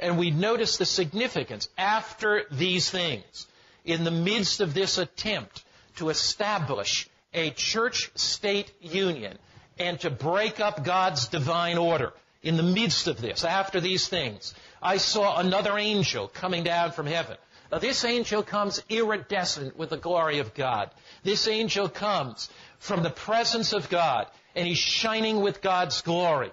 And 0.00 0.18
we 0.18 0.32
notice 0.32 0.76
the 0.76 0.86
significance 0.86 1.68
after 1.78 2.44
these 2.50 2.90
things 2.90 3.46
in 3.84 4.02
the 4.02 4.10
midst 4.10 4.60
of 4.60 4.74
this 4.74 4.98
attempt 4.98 5.62
to 5.96 6.08
establish 6.08 7.08
a 7.32 7.50
church 7.50 8.10
state 8.14 8.72
union 8.80 9.38
and 9.78 10.00
to 10.00 10.10
break 10.10 10.60
up 10.60 10.84
God's 10.84 11.28
divine 11.28 11.78
order. 11.78 12.12
In 12.42 12.56
the 12.56 12.62
midst 12.62 13.08
of 13.08 13.20
this, 13.20 13.44
after 13.44 13.80
these 13.80 14.08
things, 14.08 14.54
I 14.80 14.98
saw 14.98 15.38
another 15.38 15.76
angel 15.76 16.28
coming 16.28 16.62
down 16.62 16.92
from 16.92 17.06
heaven, 17.06 17.36
Now, 17.70 17.78
this 17.78 18.04
angel 18.04 18.42
comes 18.42 18.82
iridescent 18.88 19.76
with 19.76 19.90
the 19.90 19.96
glory 19.96 20.38
of 20.38 20.54
God. 20.54 20.90
This 21.22 21.48
angel 21.48 21.88
comes 21.88 22.48
from 22.78 23.02
the 23.02 23.10
presence 23.10 23.72
of 23.72 23.90
God, 23.90 24.26
and 24.54 24.66
he's 24.66 24.78
shining 24.78 25.40
with 25.40 25.60
God's 25.60 26.00
glory. 26.00 26.52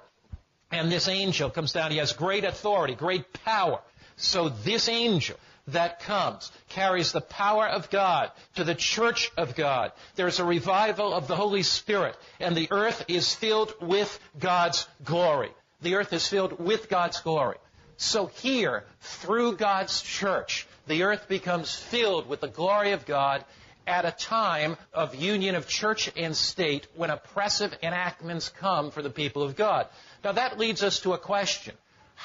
And 0.72 0.92
this 0.92 1.08
angel 1.08 1.50
comes 1.50 1.72
down. 1.72 1.92
He 1.92 1.98
has 1.98 2.14
great 2.14 2.44
authority, 2.44 2.96
great 2.96 3.32
power. 3.32 3.80
So 4.18 4.50
this 4.50 4.90
angel 4.90 5.38
that 5.68 6.00
comes 6.02 6.52
carries 6.70 7.12
the 7.12 7.22
power 7.22 7.68
of 7.68 7.90
God 7.90 8.32
to 8.56 8.64
the 8.64 8.76
church 8.76 9.32
of 9.38 9.56
God. 9.56 9.92
There's 10.16 10.40
a 10.40 10.46
revival 10.46 11.14
of 11.14 11.28
the 11.28 11.36
Holy 11.36 11.64
Spirit, 11.64 12.16
and 12.40 12.56
the 12.56 12.68
earth 12.72 13.06
is 13.08 13.34
filled 13.34 13.74
with 13.82 14.20
God's 14.40 14.88
glory. 15.04 15.52
The 15.82 15.96
earth 15.96 16.14
is 16.14 16.28
filled 16.28 16.60
with 16.60 16.90
God's 16.90 17.20
glory. 17.22 17.58
So 17.98 18.28
here, 18.28 18.84
through 19.02 19.56
God's 19.56 20.02
church, 20.02 20.68
the 20.88 21.04
earth 21.04 21.28
becomes 21.28 21.74
filled 21.74 22.28
with 22.28 22.42
the 22.42 22.48
glory 22.48 22.92
of 22.92 23.06
God 23.06 23.44
at 23.88 24.06
a 24.06 24.12
time 24.12 24.78
of 24.94 25.16
union 25.16 25.56
of 25.56 25.68
church 25.68 26.12
and 26.16 26.36
state 26.36 26.88
when 26.96 27.10
oppressive 27.10 27.76
enactments 27.84 28.50
come 28.50 28.92
for 28.92 29.02
the 29.02 29.10
people 29.10 29.44
of 29.44 29.56
God. 29.56 29.88
Now 30.24 30.34
that 30.34 30.58
leads 30.58 30.84
us 30.84 31.00
to 31.02 31.14
a 31.14 31.18
question. 31.18 31.76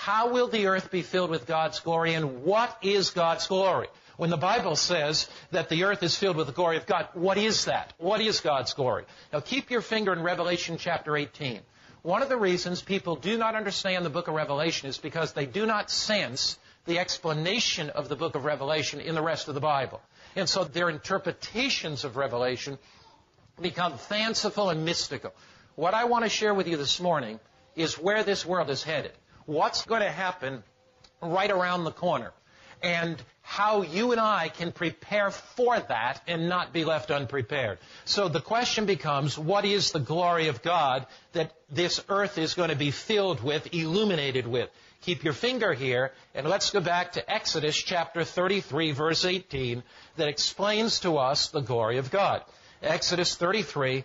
How 0.01 0.31
will 0.31 0.49
the 0.49 0.69
earth 0.69 0.91
be 0.91 1.03
filled 1.03 1.29
with 1.29 1.47
God's 1.47 1.81
glory 1.81 2.15
and 2.15 2.43
what 2.43 2.75
is 2.81 3.11
God's 3.11 3.47
glory? 3.47 3.89
When 4.17 4.31
the 4.31 4.39
Bible 4.39 4.75
says 4.75 5.29
that 5.51 5.69
the 5.69 5.85
earth 5.85 6.03
is 6.03 6.17
filled 6.17 6.37
with 6.37 6.47
the 6.47 6.55
glory 6.55 6.79
of 6.79 6.87
God, 6.87 7.09
what 7.13 7.37
is 7.37 7.67
that? 7.67 7.93
What 7.99 8.23
is 8.23 8.41
God's 8.41 8.73
glory? 8.73 9.05
Now 9.31 9.41
keep 9.41 9.71
your 9.71 9.83
finger 9.83 10.15
in 10.15 10.23
Revelation 10.23 10.79
chapter 10.79 11.19
18. 11.19 11.61
One 12.01 12.23
of 12.23 12.31
the 12.31 12.39
reasons 12.39 12.81
people 12.81 13.15
do 13.15 13.37
not 13.37 13.55
understand 13.55 14.07
the 14.07 14.09
book 14.09 14.27
of 14.27 14.33
Revelation 14.33 14.89
is 14.89 14.97
because 14.97 15.35
they 15.35 15.45
do 15.45 15.67
not 15.67 15.91
sense 15.91 16.59
the 16.87 16.99
explanation 16.99 17.91
of 17.91 18.09
the 18.09 18.17
book 18.17 18.35
of 18.37 18.47
Revelation 18.47 19.01
in 19.01 19.15
the 19.15 19.23
rest 19.23 19.49
of 19.49 19.55
the 19.55 19.61
Bible. 19.61 20.01
And 20.35 20.49
so 20.49 20.65
their 20.65 20.89
interpretations 20.89 22.05
of 22.05 22.17
Revelation 22.17 22.79
become 23.61 23.99
fanciful 23.99 24.71
and 24.71 24.87
mystical. 24.87 25.35
What 25.75 25.93
I 25.93 26.07
want 26.07 26.25
to 26.25 26.31
share 26.31 26.55
with 26.55 26.69
you 26.69 26.79
this 26.79 27.01
morning 27.01 27.39
is 27.77 27.99
where 27.99 28.25
this 28.25 28.47
world 28.47 28.71
is 28.71 28.83
headed. 28.83 29.13
What's 29.51 29.85
going 29.85 30.03
to 30.03 30.11
happen 30.11 30.63
right 31.21 31.51
around 31.51 31.83
the 31.83 31.91
corner. 31.91 32.31
And 32.85 33.21
how 33.43 33.83
you 33.83 34.13
and 34.13 34.21
I 34.21 34.49
can 34.49 34.71
prepare 34.71 35.33
for 35.33 35.77
that 35.77 36.23
and 36.29 36.49
not 36.49 36.73
be 36.73 36.85
left 36.85 37.11
unprepared. 37.11 37.79
So 38.05 38.29
the 38.29 38.41
question 38.41 38.87
becomes, 38.87 39.37
what 39.37 39.65
is 39.65 39.91
the 39.91 39.99
glory 39.99 40.47
of 40.47 40.63
God 40.63 41.05
that 41.33 41.53
this 41.69 42.01
earth 42.09 42.39
is 42.39 42.55
going 42.55 42.71
to 42.71 42.77
be 42.77 42.93
filled 42.93 43.43
with, 43.43 43.75
illuminated 43.75 44.47
with? 44.47 44.71
Keep 45.03 45.25
your 45.25 45.33
finger 45.33 45.73
here, 45.73 46.13
and 46.33 46.47
let's 46.47 46.71
go 46.71 46.79
back 46.79 47.13
to 47.15 47.29
Exodus 47.29 47.77
chapter 47.77 48.23
33, 48.23 48.93
verse 48.93 49.25
18, 49.25 49.83
that 50.17 50.29
explains 50.29 51.01
to 51.01 51.19
us 51.19 51.49
the 51.49 51.61
glory 51.61 51.99
of 51.99 52.13
God. 52.13 52.45
Exodus 52.85 53.35
33 53.35 54.05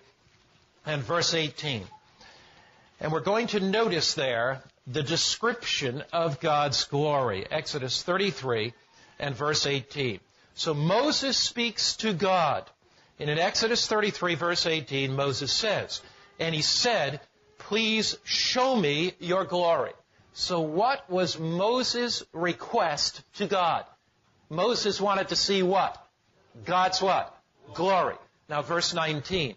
and 0.87 1.03
verse 1.03 1.35
18. 1.35 1.83
And 2.99 3.11
we're 3.11 3.19
going 3.19 3.45
to 3.47 3.59
notice 3.59 4.15
there 4.15 4.63
the 4.87 5.03
description 5.03 6.03
of 6.13 6.39
God's 6.39 6.83
glory. 6.85 7.45
Exodus 7.49 8.03
33 8.03 8.73
and 9.19 9.35
verse 9.35 9.65
18. 9.65 10.19
So 10.53 10.73
Moses 10.73 11.37
speaks 11.37 11.97
to 11.97 12.13
God. 12.13 12.69
And 13.19 13.29
in 13.29 13.39
Exodus 13.39 13.87
33 13.87 14.35
verse 14.35 14.65
18, 14.65 15.15
Moses 15.15 15.51
says, 15.51 16.01
and 16.39 16.53
he 16.53 16.61
said, 16.61 17.21
please 17.57 18.17
show 18.23 18.75
me 18.75 19.13
your 19.19 19.45
glory. 19.45 19.93
So 20.33 20.59
what 20.59 21.09
was 21.09 21.39
Moses' 21.39 22.23
request 22.33 23.21
to 23.35 23.47
God? 23.47 23.85
Moses 24.49 24.99
wanted 24.99 25.29
to 25.29 25.35
see 25.35 25.63
what? 25.63 25.97
God's 26.65 27.01
what? 27.01 27.35
Glory. 27.73 28.15
Now 28.49 28.61
verse 28.61 28.93
19. 28.93 29.55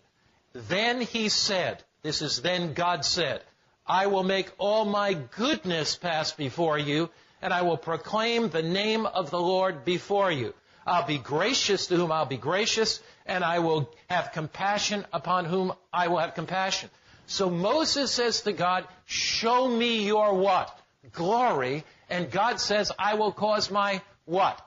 Then 0.53 1.01
he 1.01 1.29
said, 1.29 1.83
this 2.03 2.23
is 2.23 2.41
then 2.41 2.73
God 2.73 3.05
said, 3.05 3.43
I 3.89 4.07
will 4.07 4.23
make 4.23 4.53
all 4.59 4.85
my 4.85 5.15
goodness 5.15 5.97
pass 5.97 6.33
before 6.33 6.79
you, 6.79 7.09
and 7.41 7.53
I 7.53 7.63
will 7.63 7.79
proclaim 7.79 8.51
the 8.51 8.63
name 8.63 9.07
of 9.07 9.31
the 9.31 9.41
Lord 9.41 9.85
before 9.85 10.31
you. 10.31 10.53
I'll 10.87 11.07
be 11.07 11.19
gracious 11.19 11.87
to 11.87 11.97
whom 11.97 12.13
I'll 12.13 12.27
be 12.27 12.37
gracious, 12.37 13.01
and 13.25 13.43
I 13.43 13.61
will 13.61 13.91
have 14.11 14.33
compassion 14.33 15.07
upon 15.13 15.45
whom 15.45 15.73
I 15.93 16.09
will 16.09 16.19
have 16.19 16.35
compassion. 16.35 16.91
So 17.27 17.51
Moses 17.51 18.11
says 18.11 18.43
to 18.43 18.53
God, 18.53 18.87
show 19.07 19.69
me 19.69 20.05
your 20.07 20.35
what? 20.35 20.79
Glory. 21.13 21.85
And 22.09 22.31
God 22.31 22.59
says, 22.61 22.91
I 22.99 23.15
will 23.15 23.33
cause 23.33 23.71
my 23.71 24.03
what? 24.25 24.61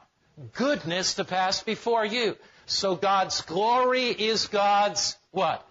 Goodness 0.54 1.16
to 1.16 1.26
pass 1.26 1.64
before 1.64 2.06
you. 2.06 2.38
So 2.68 2.96
God's 2.96 3.42
glory 3.42 4.10
is 4.10 4.48
God's 4.48 5.18
what? 5.32 5.68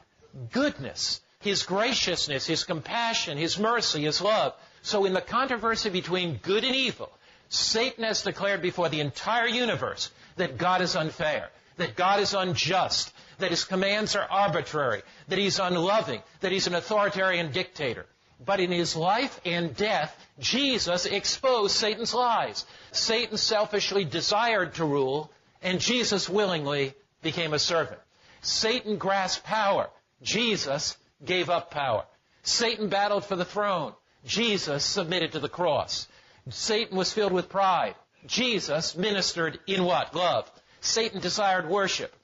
Goodness. 0.53 1.21
His 1.41 1.63
graciousness, 1.63 2.47
His 2.47 2.65
compassion, 2.65 3.39
His 3.39 3.59
mercy, 3.59 4.03
His 4.03 4.21
love. 4.21 4.55
So 4.83 5.05
in 5.05 5.13
the 5.13 5.21
controversy 5.21 5.91
between 5.91 6.37
good 6.43 6.65
and 6.65 6.75
evil, 6.75 7.11
Satan 7.49 8.05
has 8.05 8.23
declared 8.23 8.63
before 8.63 8.89
the 8.89 9.01
entire 9.01 9.49
universe 9.49 10.11
that 10.37 10.57
God 10.57 10.81
is 10.81 10.97
unfair, 10.97 11.51
that 11.77 11.97
God 11.97 12.21
is 12.21 12.33
unjust, 12.33 13.13
that 13.39 13.51
his 13.51 13.65
commands 13.65 14.15
are 14.15 14.27
arbitrary, 14.31 15.03
that 15.29 15.39
he's 15.39 15.59
unloving, 15.59 16.23
that 16.41 16.53
he's 16.53 16.67
an 16.67 16.75
authoritarian 16.75 17.51
dictator. 17.51 18.07
But 18.45 18.61
in 18.61 18.71
his 18.71 18.97
life 18.97 19.41
and 19.45 19.77
death, 19.77 20.17
Jesus 20.39 21.05
exposed 21.05 21.75
Satan's 21.75 22.15
lies. 22.15 22.65
Satan 22.93 23.37
selfishly 23.37 24.05
desired 24.05 24.75
to 24.75 24.85
rule, 24.85 25.31
and 25.61 25.81
Jesus 25.81 26.29
willingly 26.29 26.95
became 27.23 27.53
a 27.53 27.59
servant. 27.59 28.01
Satan 28.41 28.97
grasped 28.97 29.45
power. 29.45 29.91
Jesus 30.23 30.97
gave 31.25 31.51
up 31.51 31.71
power. 31.71 32.05
Satan 32.43 32.89
battled 32.89 33.25
for 33.25 33.37
the 33.37 33.45
throne. 33.45 33.93
Jesus 34.25 34.85
submitted 34.85 35.33
to 35.33 35.41
the 35.41 35.49
cross. 35.49 36.09
Satan 36.49 36.97
was 36.97 37.13
filled 37.13 37.33
with 37.33 37.49
pride. 37.49 37.95
Jesus 38.27 38.97
ministered 38.97 39.59
in 39.67 39.85
what? 39.85 40.15
Love. 40.15 40.51
Satan 40.81 41.21
desired 41.21 41.69
worship. 41.69 42.15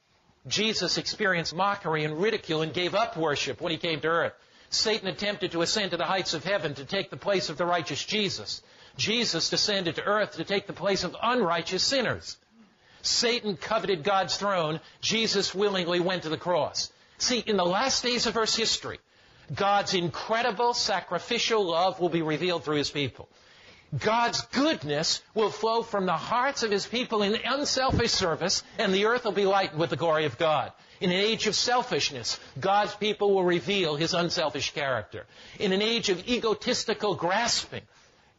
Jesus 0.47 0.99
experienced 0.99 1.55
mockery 1.55 2.05
and 2.05 2.21
ridicule 2.21 2.63
and 2.63 2.73
gave 2.73 2.95
up 2.95 3.17
worship 3.17 3.61
when 3.61 3.73
he 3.73 3.79
came 3.79 4.01
to 4.01 4.09
earth. 4.09 4.33
Satan 4.71 5.09
attempted 5.09 5.53
to 5.53 5.63
ascend 5.63 5.93
to 5.93 5.97
the 5.97 6.05
heights 6.05 6.35
of 6.35 6.45
heaven 6.45 6.75
to 6.75 6.85
take 6.85 7.11
the 7.11 7.17
place 7.17 7.49
of 7.49 7.57
the 7.57 7.67
righteous 7.67 8.05
Jesus. 8.05 8.63
Jesus 8.97 9.51
descended 9.51 9.97
to 9.97 10.05
earth 10.05 10.37
to 10.37 10.45
take 10.45 10.67
the 10.67 10.73
place 10.73 11.05
of 11.05 11.17
unrighteous 11.21 11.83
sinners. 11.83 12.37
Satan 13.03 13.57
coveted 13.57 14.03
God's 14.03 14.37
throne. 14.37 14.81
Jesus 15.01 15.55
willingly 15.55 16.01
went 16.01 16.25
to 16.25 16.29
the 16.29 16.37
cross. 16.37 16.93
See, 17.19 17.39
in 17.39 17.57
the 17.57 17.65
last 17.65 18.03
days 18.03 18.27
of 18.27 18.37
Earth's 18.37 18.57
history, 18.57 18.99
God's 19.55 19.95
incredible 19.95 20.75
sacrificial 20.75 21.65
love 21.65 22.01
will 22.01 22.09
be 22.09 22.23
revealed 22.23 22.65
through 22.65 22.77
His 22.77 22.91
people. 22.91 23.29
God's 23.97 24.43
goodness 24.53 25.23
will 25.35 25.51
flow 25.51 25.83
from 25.83 26.07
the 26.07 26.17
hearts 26.17 26.63
of 26.63 26.71
His 26.71 26.87
people 26.87 27.23
in 27.23 27.37
unselfish 27.45 28.11
service, 28.11 28.63
and 28.79 28.93
the 28.93 29.07
earth 29.07 29.25
will 29.25 29.33
be 29.33 29.47
lightened 29.47 29.79
with 29.81 29.91
the 29.91 29.97
glory 29.97 30.25
of 30.25 30.39
God. 30.39 30.73
In 31.01 31.11
an 31.11 31.17
age 31.17 31.47
of 31.47 31.55
selfishness, 31.55 32.41
God's 32.59 32.95
people 32.95 33.35
will 33.35 33.45
reveal 33.45 33.97
His 33.97 34.13
unselfish 34.13 34.73
character. 34.73 35.27
In 35.61 35.73
an 35.73 35.83
age 35.83 36.09
of 36.09 36.27
egotistical 36.27 37.15
grasping, 37.15 37.83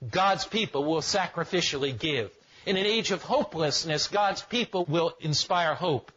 God's 0.09 0.45
people 0.45 0.83
will 0.83 1.01
sacrificially 1.01 1.97
give. 1.97 2.31
In 2.65 2.75
an 2.75 2.85
age 2.85 3.11
of 3.11 3.23
hopelessness, 3.23 4.07
God's 4.07 4.41
people 4.41 4.85
will 4.85 5.15
inspire 5.21 5.73
hope. 5.73 6.11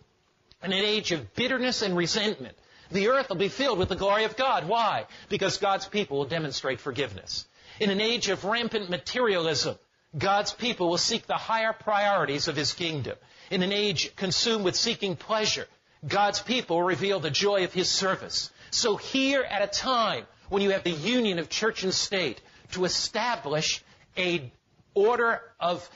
In 0.63 0.73
an 0.73 0.85
age 0.85 1.13
of 1.13 1.35
bitterness 1.35 1.83
and 1.83 1.97
resentment, 1.97 2.57
the 2.91 3.09
earth 3.09 3.29
will 3.29 3.37
be 3.37 3.49
filled 3.49 3.79
with 3.79 3.89
the 3.89 3.97
glory 3.97 4.25
of 4.25 4.37
God. 4.37 4.69
Why? 4.69 5.07
Because 5.29 5.57
God's 5.57 5.87
people 5.87 6.19
will 6.19 6.27
demonstrate 6.27 6.81
forgiveness. 6.81 7.47
In 7.79 7.91
an 7.91 8.01
age 8.01 8.29
of 8.29 8.45
rampant 8.45 8.91
materialism, 8.91 9.79
God's 10.17 10.53
people 10.53 10.91
will 10.91 10.99
seek 10.99 11.27
the 11.27 11.35
higher 11.35 11.73
priorities 11.73 12.49
of 12.49 12.57
His 12.57 12.75
kingdom. 12.75 13.17
In 13.51 13.63
an 13.63 13.73
age 13.73 14.15
consumed 14.17 14.65
with 14.65 14.77
seeking 14.77 15.17
pleasure, 15.17 15.67
God's 16.07 16.41
people 16.41 16.77
will 16.77 16.85
reveal 16.85 17.21
the 17.21 17.31
joy 17.31 17.65
of 17.65 17.73
His 17.73 17.89
service. 17.89 18.51
So 18.71 18.97
here 18.97 19.43
at 19.43 19.63
a 19.63 19.67
time 19.67 20.27
when 20.49 20.63
you 20.63 20.71
have 20.71 20.85
the 20.85 20.91
union 20.91 21.39
of 21.39 21.49
church 21.49 21.85
and 21.85 21.95
state 21.95 22.43
to 22.73 22.85
establish 22.85 23.83
a 24.17 24.53
order 24.95 25.41
of 25.59 25.89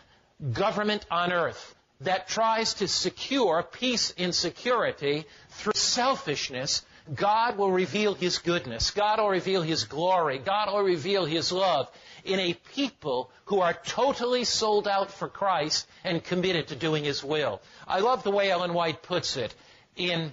government 0.53 1.05
on 1.11 1.33
earth 1.33 1.74
that 2.05 2.29
tries 2.29 2.75
to 2.75 2.88
secure 2.88 3.62
peace 3.62 4.14
and 4.17 4.35
security 4.35 5.25
through 5.51 5.75
selfishness, 5.75 6.85
God 7.12 7.59
will 7.59 7.71
reveal 7.71 8.14
His 8.14 8.38
goodness. 8.38 8.90
God 8.90 9.19
will 9.19 9.29
reveal 9.29 9.62
His 9.62 9.85
glory. 9.85 10.38
God 10.38 10.73
will 10.73 10.83
reveal 10.83 11.27
His 11.27 11.53
love 11.53 11.90
in 12.25 12.38
a 12.40 12.55
people 12.75 13.31
who 13.47 13.61
are 13.61 13.75
totally 13.75 14.45
sold 14.45 14.88
out 14.88 15.11
for 15.11 15.29
Christ 15.29 15.87
and 16.03 16.25
committed 16.25 16.69
to 16.69 16.77
doing 16.77 17.05
His 17.05 17.23
will. 17.23 17.61
I 17.87 18.01
love 18.01 18.23
the 18.23 18.31
way 18.31 18.51
Ellen 18.51 18.73
White 18.73 19.03
puts 19.03 19.37
it 19.37 19.55
in 19.97 20.33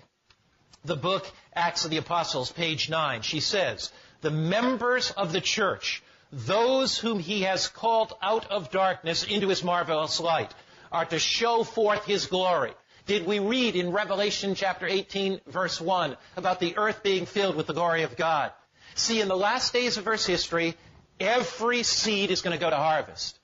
the 0.85 0.95
book 0.95 1.29
Acts 1.53 1.83
of 1.83 1.91
the 1.91 1.97
Apostles, 1.97 2.51
page 2.51 2.89
9. 2.89 3.21
She 3.21 3.41
says, 3.41 3.91
the 4.21 4.31
members 4.31 5.11
of 5.11 5.33
the 5.33 5.41
church, 5.41 6.01
those 6.31 6.97
whom 6.97 7.19
He 7.19 7.41
has 7.41 7.67
called 7.67 8.13
out 8.21 8.49
of 8.49 8.71
darkness 8.71 9.23
into 9.23 9.49
His 9.49 9.63
marvelous 9.63 10.21
light, 10.21 10.53
are 10.91 11.05
to 11.05 11.19
show 11.19 11.63
forth 11.63 12.05
his 12.05 12.25
glory. 12.27 12.73
Did 13.05 13.25
we 13.25 13.39
read 13.39 13.75
in 13.75 13.91
Revelation 13.91 14.55
chapter 14.55 14.85
18 14.85 15.41
verse 15.47 15.81
1 15.81 16.17
about 16.37 16.59
the 16.59 16.77
earth 16.77 17.03
being 17.03 17.25
filled 17.25 17.55
with 17.55 17.67
the 17.67 17.73
glory 17.73 18.03
of 18.03 18.15
God? 18.15 18.51
See, 18.95 19.21
in 19.21 19.27
the 19.27 19.37
last 19.37 19.73
days 19.73 19.97
of 19.97 20.07
Earth's 20.07 20.25
history, 20.25 20.75
every 21.19 21.83
seed 21.83 22.29
is 22.31 22.41
going 22.41 22.57
to 22.57 22.63
go 22.63 22.69
to 22.69 22.75
harvest. 22.75 23.39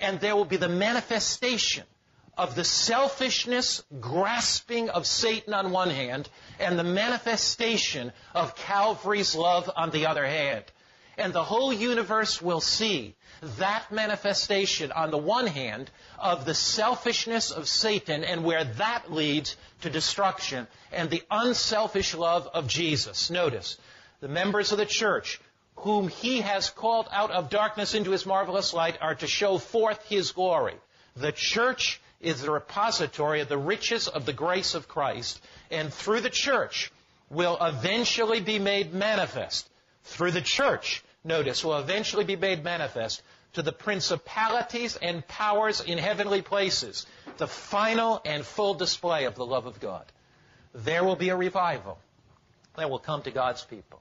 And 0.00 0.20
there 0.20 0.36
will 0.36 0.44
be 0.44 0.56
the 0.56 0.68
manifestation 0.68 1.84
of 2.36 2.54
the 2.54 2.64
selfishness, 2.64 3.82
grasping 4.00 4.90
of 4.90 5.06
Satan 5.06 5.54
on 5.54 5.70
one 5.70 5.90
hand, 5.90 6.28
and 6.58 6.78
the 6.78 6.84
manifestation 6.84 8.12
of 8.34 8.54
Calvary's 8.54 9.34
love 9.34 9.70
on 9.74 9.90
the 9.90 10.06
other 10.06 10.24
hand. 10.24 10.64
And 11.18 11.32
the 11.32 11.44
whole 11.44 11.72
universe 11.72 12.40
will 12.40 12.60
see 12.60 13.14
that 13.58 13.90
manifestation 13.90 14.92
on 14.92 15.10
the 15.10 15.18
one 15.18 15.48
hand 15.48 15.90
of 16.18 16.44
the 16.44 16.54
selfishness 16.54 17.50
of 17.50 17.66
Satan 17.66 18.22
and 18.22 18.44
where 18.44 18.64
that 18.64 19.12
leads 19.12 19.56
to 19.80 19.90
destruction 19.90 20.68
and 20.92 21.10
the 21.10 21.24
unselfish 21.30 22.14
love 22.14 22.48
of 22.54 22.68
Jesus. 22.68 23.30
Notice, 23.30 23.78
the 24.20 24.28
members 24.28 24.70
of 24.70 24.78
the 24.78 24.86
church 24.86 25.40
whom 25.76 26.06
he 26.06 26.40
has 26.40 26.70
called 26.70 27.08
out 27.10 27.32
of 27.32 27.50
darkness 27.50 27.94
into 27.94 28.12
his 28.12 28.24
marvelous 28.24 28.72
light 28.72 28.96
are 29.00 29.16
to 29.16 29.26
show 29.26 29.58
forth 29.58 30.00
his 30.06 30.30
glory. 30.30 30.76
The 31.16 31.32
church 31.32 32.00
is 32.20 32.40
the 32.40 32.52
repository 32.52 33.40
of 33.40 33.48
the 33.48 33.58
riches 33.58 34.06
of 34.06 34.24
the 34.24 34.32
grace 34.32 34.74
of 34.76 34.86
Christ, 34.86 35.42
and 35.70 35.92
through 35.92 36.20
the 36.20 36.30
church 36.30 36.92
will 37.30 37.58
eventually 37.60 38.40
be 38.40 38.60
made 38.60 38.94
manifest. 38.94 39.68
Through 40.04 40.30
the 40.32 40.40
church, 40.40 41.02
notice, 41.24 41.64
will 41.64 41.78
eventually 41.78 42.24
be 42.24 42.36
made 42.36 42.62
manifest 42.62 43.22
to 43.54 43.62
the 43.62 43.72
principalities 43.72 44.96
and 44.96 45.26
powers 45.26 45.80
in 45.80 45.98
heavenly 45.98 46.42
places, 46.42 47.06
the 47.36 47.46
final 47.46 48.20
and 48.24 48.44
full 48.44 48.74
display 48.74 49.24
of 49.24 49.34
the 49.34 49.46
love 49.46 49.66
of 49.66 49.80
God. 49.80 50.04
There 50.74 51.04
will 51.04 51.16
be 51.16 51.28
a 51.28 51.36
revival 51.36 51.98
that 52.76 52.90
will 52.90 52.98
come 52.98 53.22
to 53.22 53.30
God's 53.30 53.62
people. 53.64 54.00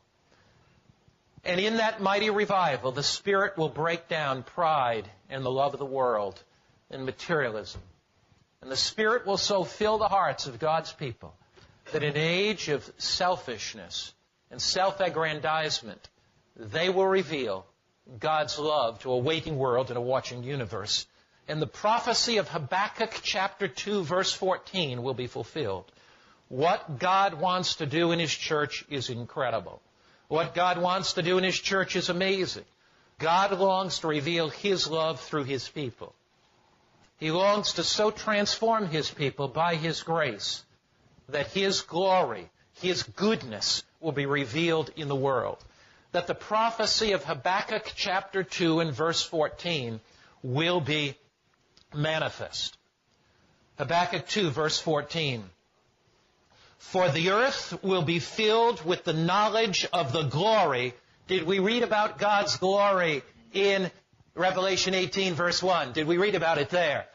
And 1.43 1.59
in 1.59 1.77
that 1.77 2.01
mighty 2.01 2.29
revival, 2.29 2.91
the 2.91 3.03
Spirit 3.03 3.57
will 3.57 3.69
break 3.69 4.07
down 4.07 4.43
pride 4.43 5.09
and 5.29 5.43
the 5.43 5.51
love 5.51 5.73
of 5.73 5.79
the 5.79 5.85
world 5.85 6.41
and 6.89 7.05
materialism. 7.05 7.81
And 8.61 8.71
the 8.71 8.77
Spirit 8.77 9.25
will 9.25 9.37
so 9.37 9.63
fill 9.63 9.97
the 9.97 10.07
hearts 10.07 10.45
of 10.45 10.59
God's 10.59 10.93
people 10.93 11.33
that 11.91 12.03
in 12.03 12.11
an 12.11 12.17
age 12.17 12.69
of 12.69 12.89
selfishness 12.97 14.13
and 14.51 14.61
self-aggrandizement, 14.61 16.09
they 16.55 16.89
will 16.89 17.07
reveal 17.07 17.65
God's 18.19 18.59
love 18.59 18.99
to 18.99 19.11
a 19.11 19.17
waiting 19.17 19.57
world 19.57 19.89
and 19.89 19.97
a 19.97 20.01
watching 20.01 20.43
universe. 20.43 21.05
And 21.47 21.61
the 21.61 21.67
prophecy 21.67 22.37
of 22.37 22.49
Habakkuk 22.49 23.19
chapter 23.23 23.67
2 23.67 24.03
verse 24.03 24.33
14 24.33 25.01
will 25.01 25.13
be 25.13 25.27
fulfilled. 25.27 25.91
What 26.49 26.99
God 26.99 27.35
wants 27.35 27.75
to 27.75 27.85
do 27.85 28.11
in 28.11 28.19
His 28.19 28.33
church 28.33 28.83
is 28.89 29.09
incredible. 29.09 29.81
What 30.27 30.53
God 30.53 30.77
wants 30.77 31.13
to 31.13 31.21
do 31.21 31.37
in 31.37 31.43
His 31.43 31.57
church 31.57 31.95
is 31.95 32.09
amazing. 32.09 32.65
God 33.19 33.57
longs 33.57 33.99
to 33.99 34.07
reveal 34.07 34.49
His 34.49 34.89
love 34.89 35.21
through 35.21 35.45
His 35.45 35.67
people. 35.69 36.13
He 37.17 37.31
longs 37.31 37.73
to 37.73 37.83
so 37.83 38.11
transform 38.11 38.87
His 38.87 39.09
people 39.09 39.47
by 39.47 39.75
His 39.75 40.03
grace 40.03 40.63
that 41.29 41.47
His 41.47 41.81
glory, 41.81 42.49
His 42.81 43.03
goodness 43.03 43.83
will 44.01 44.11
be 44.11 44.25
revealed 44.25 44.91
in 44.97 45.07
the 45.07 45.15
world 45.15 45.63
that 46.11 46.27
the 46.27 46.35
prophecy 46.35 47.13
of 47.13 47.23
Habakkuk 47.23 47.93
chapter 47.95 48.43
2 48.43 48.79
and 48.81 48.93
verse 48.93 49.21
14 49.21 49.99
will 50.43 50.81
be 50.81 51.15
manifest. 51.93 52.77
Habakkuk 53.77 54.27
2 54.27 54.49
verse 54.49 54.79
14. 54.79 55.43
For 56.77 57.09
the 57.09 57.31
earth 57.31 57.81
will 57.83 58.01
be 58.01 58.19
filled 58.19 58.83
with 58.83 59.03
the 59.03 59.13
knowledge 59.13 59.87
of 59.93 60.11
the 60.11 60.23
glory. 60.23 60.93
Did 61.27 61.43
we 61.43 61.59
read 61.59 61.83
about 61.83 62.17
God's 62.17 62.57
glory 62.57 63.23
in 63.53 63.89
Revelation 64.35 64.93
18 64.93 65.33
verse 65.33 65.61
1? 65.61 65.93
Did 65.93 66.07
we 66.07 66.17
read 66.17 66.35
about 66.35 66.57
it 66.57 66.69
there? 66.69 67.05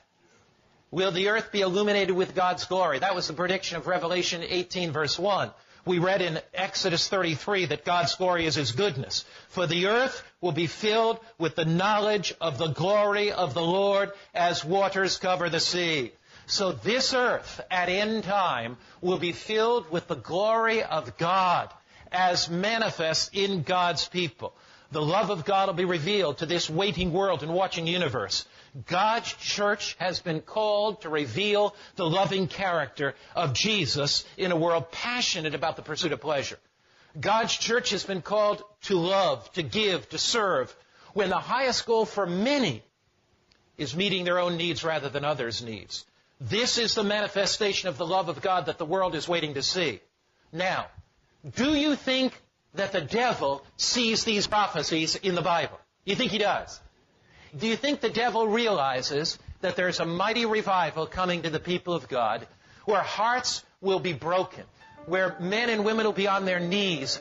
Will 0.91 1.11
the 1.11 1.29
earth 1.29 1.51
be 1.53 1.61
illuminated 1.61 2.15
with 2.15 2.35
God's 2.35 2.65
glory? 2.65 3.01
That 3.01 3.15
was 3.15 3.27
the 3.27 3.35
prediction 3.35 3.77
of 3.77 3.87
Revelation 3.87 4.43
18 4.43 4.93
verse 4.93 5.19
1. 5.19 5.51
We 5.87 6.01
read 6.01 6.21
in 6.21 6.41
Exodus 6.53 7.09
33 7.09 7.67
that 7.67 7.85
God's 7.85 8.17
glory 8.17 8.45
is 8.45 8.57
His 8.57 8.73
goodness. 8.73 9.25
For 9.51 9.69
the 9.69 9.87
earth 9.87 10.23
will 10.41 10.51
be 10.51 10.67
filled 10.67 11.21
with 11.39 11.55
the 11.55 11.65
knowledge 11.65 12.35
of 12.41 12.59
the 12.59 12.67
glory 12.67 13.31
of 13.31 13.55
the 13.55 13.63
Lord 13.63 14.11
as 14.35 14.65
waters 14.65 15.17
cover 15.17 15.49
the 15.49 15.61
sea. 15.61 16.11
So 16.47 16.73
this 16.73 17.15
earth 17.15 17.61
at 17.71 17.89
end 17.89 18.25
time 18.25 18.79
will 19.01 19.19
be 19.19 19.31
filled 19.31 19.89
with 19.93 20.09
the 20.09 20.17
glory 20.17 20.83
of 20.83 21.17
God 21.19 21.73
as 22.11 22.51
manifest 22.51 23.31
in 23.33 23.63
God's 23.63 24.09
people. 24.09 24.55
The 24.91 25.03
love 25.03 25.31
of 25.31 25.45
God 25.45 25.69
will 25.69 25.75
be 25.75 25.85
revealed 25.85 26.39
to 26.39 26.47
this 26.47 26.69
waiting 26.69 27.13
world 27.13 27.45
and 27.45 27.55
watching 27.55 27.87
universe. 27.87 28.45
God's 28.85 29.33
church 29.33 29.97
has 29.99 30.21
been 30.21 30.41
called 30.41 31.03
to 31.03 31.09
reveal 31.09 31.75
the 31.95 32.09
loving 32.09 32.47
character 32.47 33.15
of 33.35 33.55
Jesus 33.55 34.25
in 34.37 34.53
a 34.53 34.57
world 34.57 34.91
passionate 34.91 35.55
about 35.55 35.77
the 35.77 35.83
pursuit 35.83 36.13
of 36.13 36.21
pleasure. 36.21 36.59
God's 37.19 37.55
church 37.55 37.91
has 37.91 38.05
been 38.05 38.21
called 38.21 38.63
to 38.83 38.99
love, 38.99 39.51
to 39.53 39.63
give, 39.63 40.09
to 40.11 40.19
serve, 40.19 40.75
when 41.15 41.31
the 41.31 41.39
highest 41.39 41.87
goal 41.87 42.05
for 42.05 42.27
many 42.27 42.83
is 43.79 43.97
meeting 43.97 44.25
their 44.25 44.39
own 44.39 44.57
needs 44.57 44.85
rather 44.85 45.09
than 45.09 45.25
others' 45.25 45.63
needs. 45.63 46.05
This 46.41 46.77
is 46.77 46.95
the 46.95 47.05
manifestation 47.05 47.89
of 47.89 47.97
the 47.97 48.07
love 48.07 48.29
of 48.29 48.43
God 48.43 48.67
that 48.67 48.77
the 48.77 48.85
world 48.85 49.15
is 49.15 49.27
waiting 49.27 49.55
to 49.55 49.63
see. 49.63 50.01
Now, 50.53 50.87
do 51.55 51.75
you 51.75 51.97
think 51.97 52.39
that 52.75 52.93
the 52.93 53.01
devil 53.01 53.65
sees 53.77 54.25
these 54.25 54.47
prophecies 54.47 55.17
in 55.17 55.35
the 55.35 55.43
Bible? 55.43 55.81
You 56.05 56.15
think 56.15 56.33
he 56.33 56.39
does? 56.39 56.79
Do 57.57 57.67
you 57.67 57.77
think 57.77 58.01
the 58.01 58.11
devil 58.11 58.47
realizes 58.47 59.39
that 59.63 59.77
there's 59.77 60.01
a 60.01 60.05
mighty 60.05 60.45
revival 60.45 61.07
coming 61.07 61.43
to 61.43 61.51
the 61.51 61.61
people 61.61 61.95
of 61.95 62.07
God 62.07 62.47
where 62.85 63.01
hearts 63.01 63.65
will 63.81 63.99
be 63.99 64.13
broken, 64.13 64.65
where 65.07 65.37
men 65.41 65.71
and 65.71 65.85
women 65.85 66.05
will 66.05 66.13
be 66.13 66.29
on 66.29 66.45
their 66.45 66.61
knees, 66.61 67.21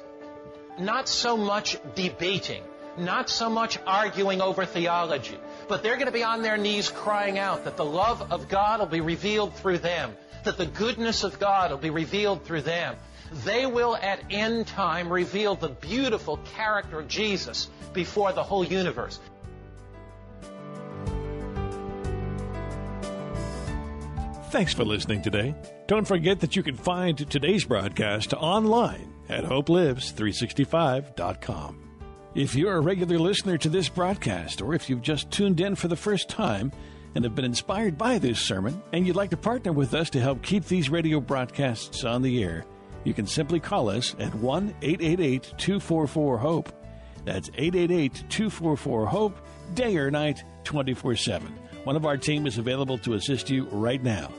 not 0.77 1.07
so 1.07 1.37
much 1.37 1.77
debating, 1.95 2.63
not 2.97 3.29
so 3.29 3.49
much 3.49 3.77
arguing 3.87 4.41
over 4.41 4.65
theology, 4.65 5.37
but 5.69 5.83
they're 5.83 5.95
going 5.95 6.07
to 6.07 6.11
be 6.11 6.23
on 6.23 6.41
their 6.41 6.57
knees 6.57 6.89
crying 6.89 7.39
out 7.39 7.63
that 7.63 7.77
the 7.77 7.85
love 7.85 8.33
of 8.33 8.49
God 8.49 8.79
will 8.79 8.87
be 8.87 9.01
revealed 9.01 9.55
through 9.55 9.77
them, 9.77 10.15
that 10.43 10.57
the 10.57 10.65
goodness 10.65 11.23
of 11.23 11.39
God 11.39 11.71
will 11.71 11.77
be 11.77 11.89
revealed 11.89 12.43
through 12.43 12.61
them. 12.61 12.95
They 13.45 13.65
will 13.65 13.95
at 13.95 14.21
end 14.29 14.67
time 14.67 15.11
reveal 15.11 15.55
the 15.55 15.69
beautiful 15.69 16.37
character 16.55 16.99
of 16.99 17.07
Jesus 17.07 17.69
before 17.93 18.33
the 18.33 18.43
whole 18.43 18.65
universe. 18.65 19.19
Thanks 24.55 24.73
for 24.73 24.85
listening 24.85 25.21
today. 25.21 25.53
Don't 25.85 26.07
forget 26.07 26.39
that 26.39 26.55
you 26.55 26.63
can 26.63 26.77
find 26.77 27.29
today's 27.29 27.65
broadcast 27.65 28.33
online 28.33 29.13
at 29.27 29.43
hopelives365.com. 29.43 31.89
If 32.35 32.55
you're 32.55 32.77
a 32.77 32.79
regular 32.79 33.19
listener 33.19 33.57
to 33.57 33.67
this 33.67 33.89
broadcast, 33.89 34.61
or 34.61 34.73
if 34.73 34.89
you've 34.89 35.01
just 35.01 35.29
tuned 35.29 35.59
in 35.59 35.75
for 35.75 35.89
the 35.89 35.97
first 35.97 36.29
time 36.29 36.71
and 37.15 37.25
have 37.25 37.35
been 37.35 37.43
inspired 37.43 37.97
by 37.97 38.17
this 38.17 38.39
sermon, 38.39 38.81
and 38.93 39.05
you'd 39.05 39.17
like 39.17 39.31
to 39.31 39.37
partner 39.37 39.73
with 39.73 39.93
us 39.93 40.09
to 40.11 40.21
help 40.21 40.41
keep 40.41 40.63
these 40.63 40.89
radio 40.89 41.19
broadcasts 41.19 42.05
on 42.05 42.21
the 42.21 42.41
air, 42.41 42.63
you 43.03 43.13
can 43.13 43.27
simply 43.27 43.59
call 43.59 43.89
us 43.89 44.15
at 44.19 44.33
1 44.35 44.73
888 44.81 45.53
244 45.57 46.37
HOPE. 46.37 46.71
That's 47.25 47.49
888 47.55 48.23
244 48.29 49.05
HOPE, 49.05 49.37
day 49.73 49.97
or 49.97 50.09
night, 50.09 50.45
24 50.63 51.17
7. 51.17 51.45
One 51.83 51.97
of 51.97 52.05
our 52.05 52.15
team 52.15 52.47
is 52.47 52.57
available 52.57 52.97
to 52.99 53.15
assist 53.15 53.49
you 53.49 53.65
right 53.65 54.01
now. 54.01 54.31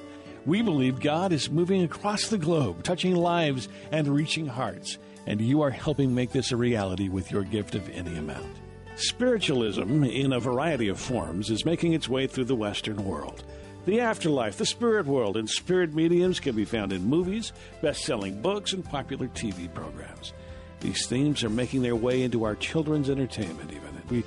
We 0.47 0.63
believe 0.63 1.01
God 1.01 1.33
is 1.33 1.51
moving 1.51 1.83
across 1.83 2.29
the 2.29 2.39
globe, 2.39 2.85
touching 2.85 3.17
lives 3.17 3.69
and 3.91 4.07
reaching 4.07 4.47
hearts, 4.47 4.97
and 5.27 5.41
you 5.41 5.61
are 5.63 5.71
helping 5.71 6.15
make 6.15 6.31
this 6.31 6.53
a 6.53 6.57
reality 6.57 7.09
with 7.09 7.33
your 7.33 7.43
gift 7.43 7.75
of 7.75 7.91
any 7.91 8.17
amount. 8.17 8.57
Spiritualism, 8.95 10.05
in 10.05 10.33
a 10.33 10.39
variety 10.39 10.87
of 10.87 11.01
forms, 11.01 11.51
is 11.51 11.65
making 11.65 11.95
its 11.95 12.09
way 12.09 12.29
through 12.29 12.45
the 12.45 12.55
Western 12.55 13.05
world. 13.05 13.43
The 13.87 14.01
afterlife, 14.01 14.57
the 14.57 14.67
spirit 14.67 15.07
world, 15.07 15.37
and 15.37 15.51
spirit 15.51 15.95
mediums 15.95 16.39
can 16.39 16.55
be 16.55 16.65
found 16.65 16.93
in 16.93 17.05
movies, 17.05 17.53
best 17.83 18.05
selling 18.05 18.41
books, 18.41 18.73
and 18.73 18.85
popular 18.85 19.27
TV 19.29 19.73
programs. 19.75 20.33
These 20.79 21.07
themes 21.09 21.43
are 21.43 21.51
making 21.51 21.83
their 21.83 21.97
way 21.97 22.23
into 22.23 22.45
our 22.45 22.55
children's 22.55 23.11
entertainment, 23.11 23.73
even. 23.73 24.03
We 24.09 24.25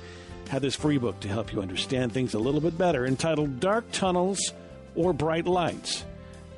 had 0.50 0.60
this 0.60 0.76
free 0.76 0.98
book 0.98 1.18
to 1.20 1.28
help 1.28 1.50
you 1.50 1.62
understand 1.62 2.12
things 2.12 2.34
a 2.34 2.38
little 2.38 2.60
bit 2.60 2.76
better 2.76 3.06
entitled 3.06 3.58
Dark 3.58 3.90
Tunnels 3.90 4.52
or 4.94 5.14
Bright 5.14 5.46
Lights. 5.46 6.04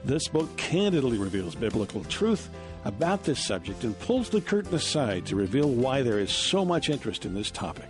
This 0.04 0.26
book 0.26 0.54
candidly 0.56 1.16
reveals 1.16 1.54
biblical 1.54 2.02
truth 2.04 2.50
about 2.84 3.22
this 3.22 3.44
subject 3.44 3.84
and 3.84 3.98
pulls 4.00 4.28
the 4.28 4.40
curtain 4.40 4.74
aside 4.74 5.24
to 5.26 5.36
reveal 5.36 5.68
why 5.68 6.02
there 6.02 6.18
is 6.18 6.32
so 6.32 6.64
much 6.64 6.90
interest 6.90 7.24
in 7.24 7.34
this 7.34 7.52
topic. 7.52 7.88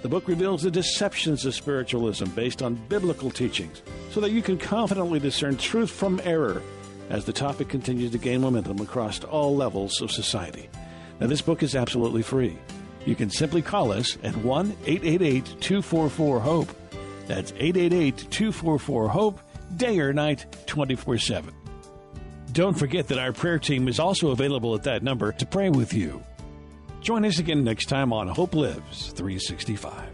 The 0.00 0.08
book 0.08 0.26
reveals 0.26 0.62
the 0.62 0.70
deceptions 0.70 1.44
of 1.44 1.54
spiritualism 1.54 2.26
based 2.30 2.62
on 2.62 2.80
biblical 2.88 3.30
teachings 3.30 3.82
so 4.10 4.20
that 4.20 4.30
you 4.30 4.40
can 4.40 4.56
confidently 4.56 5.18
discern 5.18 5.56
truth 5.56 5.90
from 5.90 6.20
error 6.24 6.62
as 7.10 7.26
the 7.26 7.32
topic 7.32 7.68
continues 7.68 8.10
to 8.12 8.18
gain 8.18 8.40
momentum 8.40 8.80
across 8.80 9.22
all 9.24 9.54
levels 9.54 10.00
of 10.00 10.10
society. 10.10 10.70
Now, 11.20 11.26
this 11.26 11.42
book 11.42 11.62
is 11.62 11.76
absolutely 11.76 12.22
free. 12.22 12.58
You 13.04 13.14
can 13.14 13.28
simply 13.28 13.60
call 13.60 13.92
us 13.92 14.16
at 14.22 14.34
1 14.36 14.76
888 14.86 15.44
244 15.60 16.40
HOPE. 16.40 16.76
That's 17.26 17.52
888 17.52 18.16
244 18.30 19.08
HOPE, 19.08 19.40
day 19.76 19.98
or 19.98 20.12
night, 20.12 20.46
24 20.66 21.18
7. 21.18 21.54
Don't 22.52 22.78
forget 22.78 23.08
that 23.08 23.18
our 23.18 23.32
prayer 23.32 23.58
team 23.58 23.88
is 23.88 23.98
also 23.98 24.30
available 24.30 24.74
at 24.74 24.84
that 24.84 25.02
number 25.02 25.32
to 25.32 25.46
pray 25.46 25.70
with 25.70 25.92
you. 25.92 26.22
Join 27.00 27.24
us 27.24 27.38
again 27.38 27.64
next 27.64 27.86
time 27.86 28.12
on 28.12 28.28
Hope 28.28 28.54
Lives 28.54 29.12
365. 29.12 30.13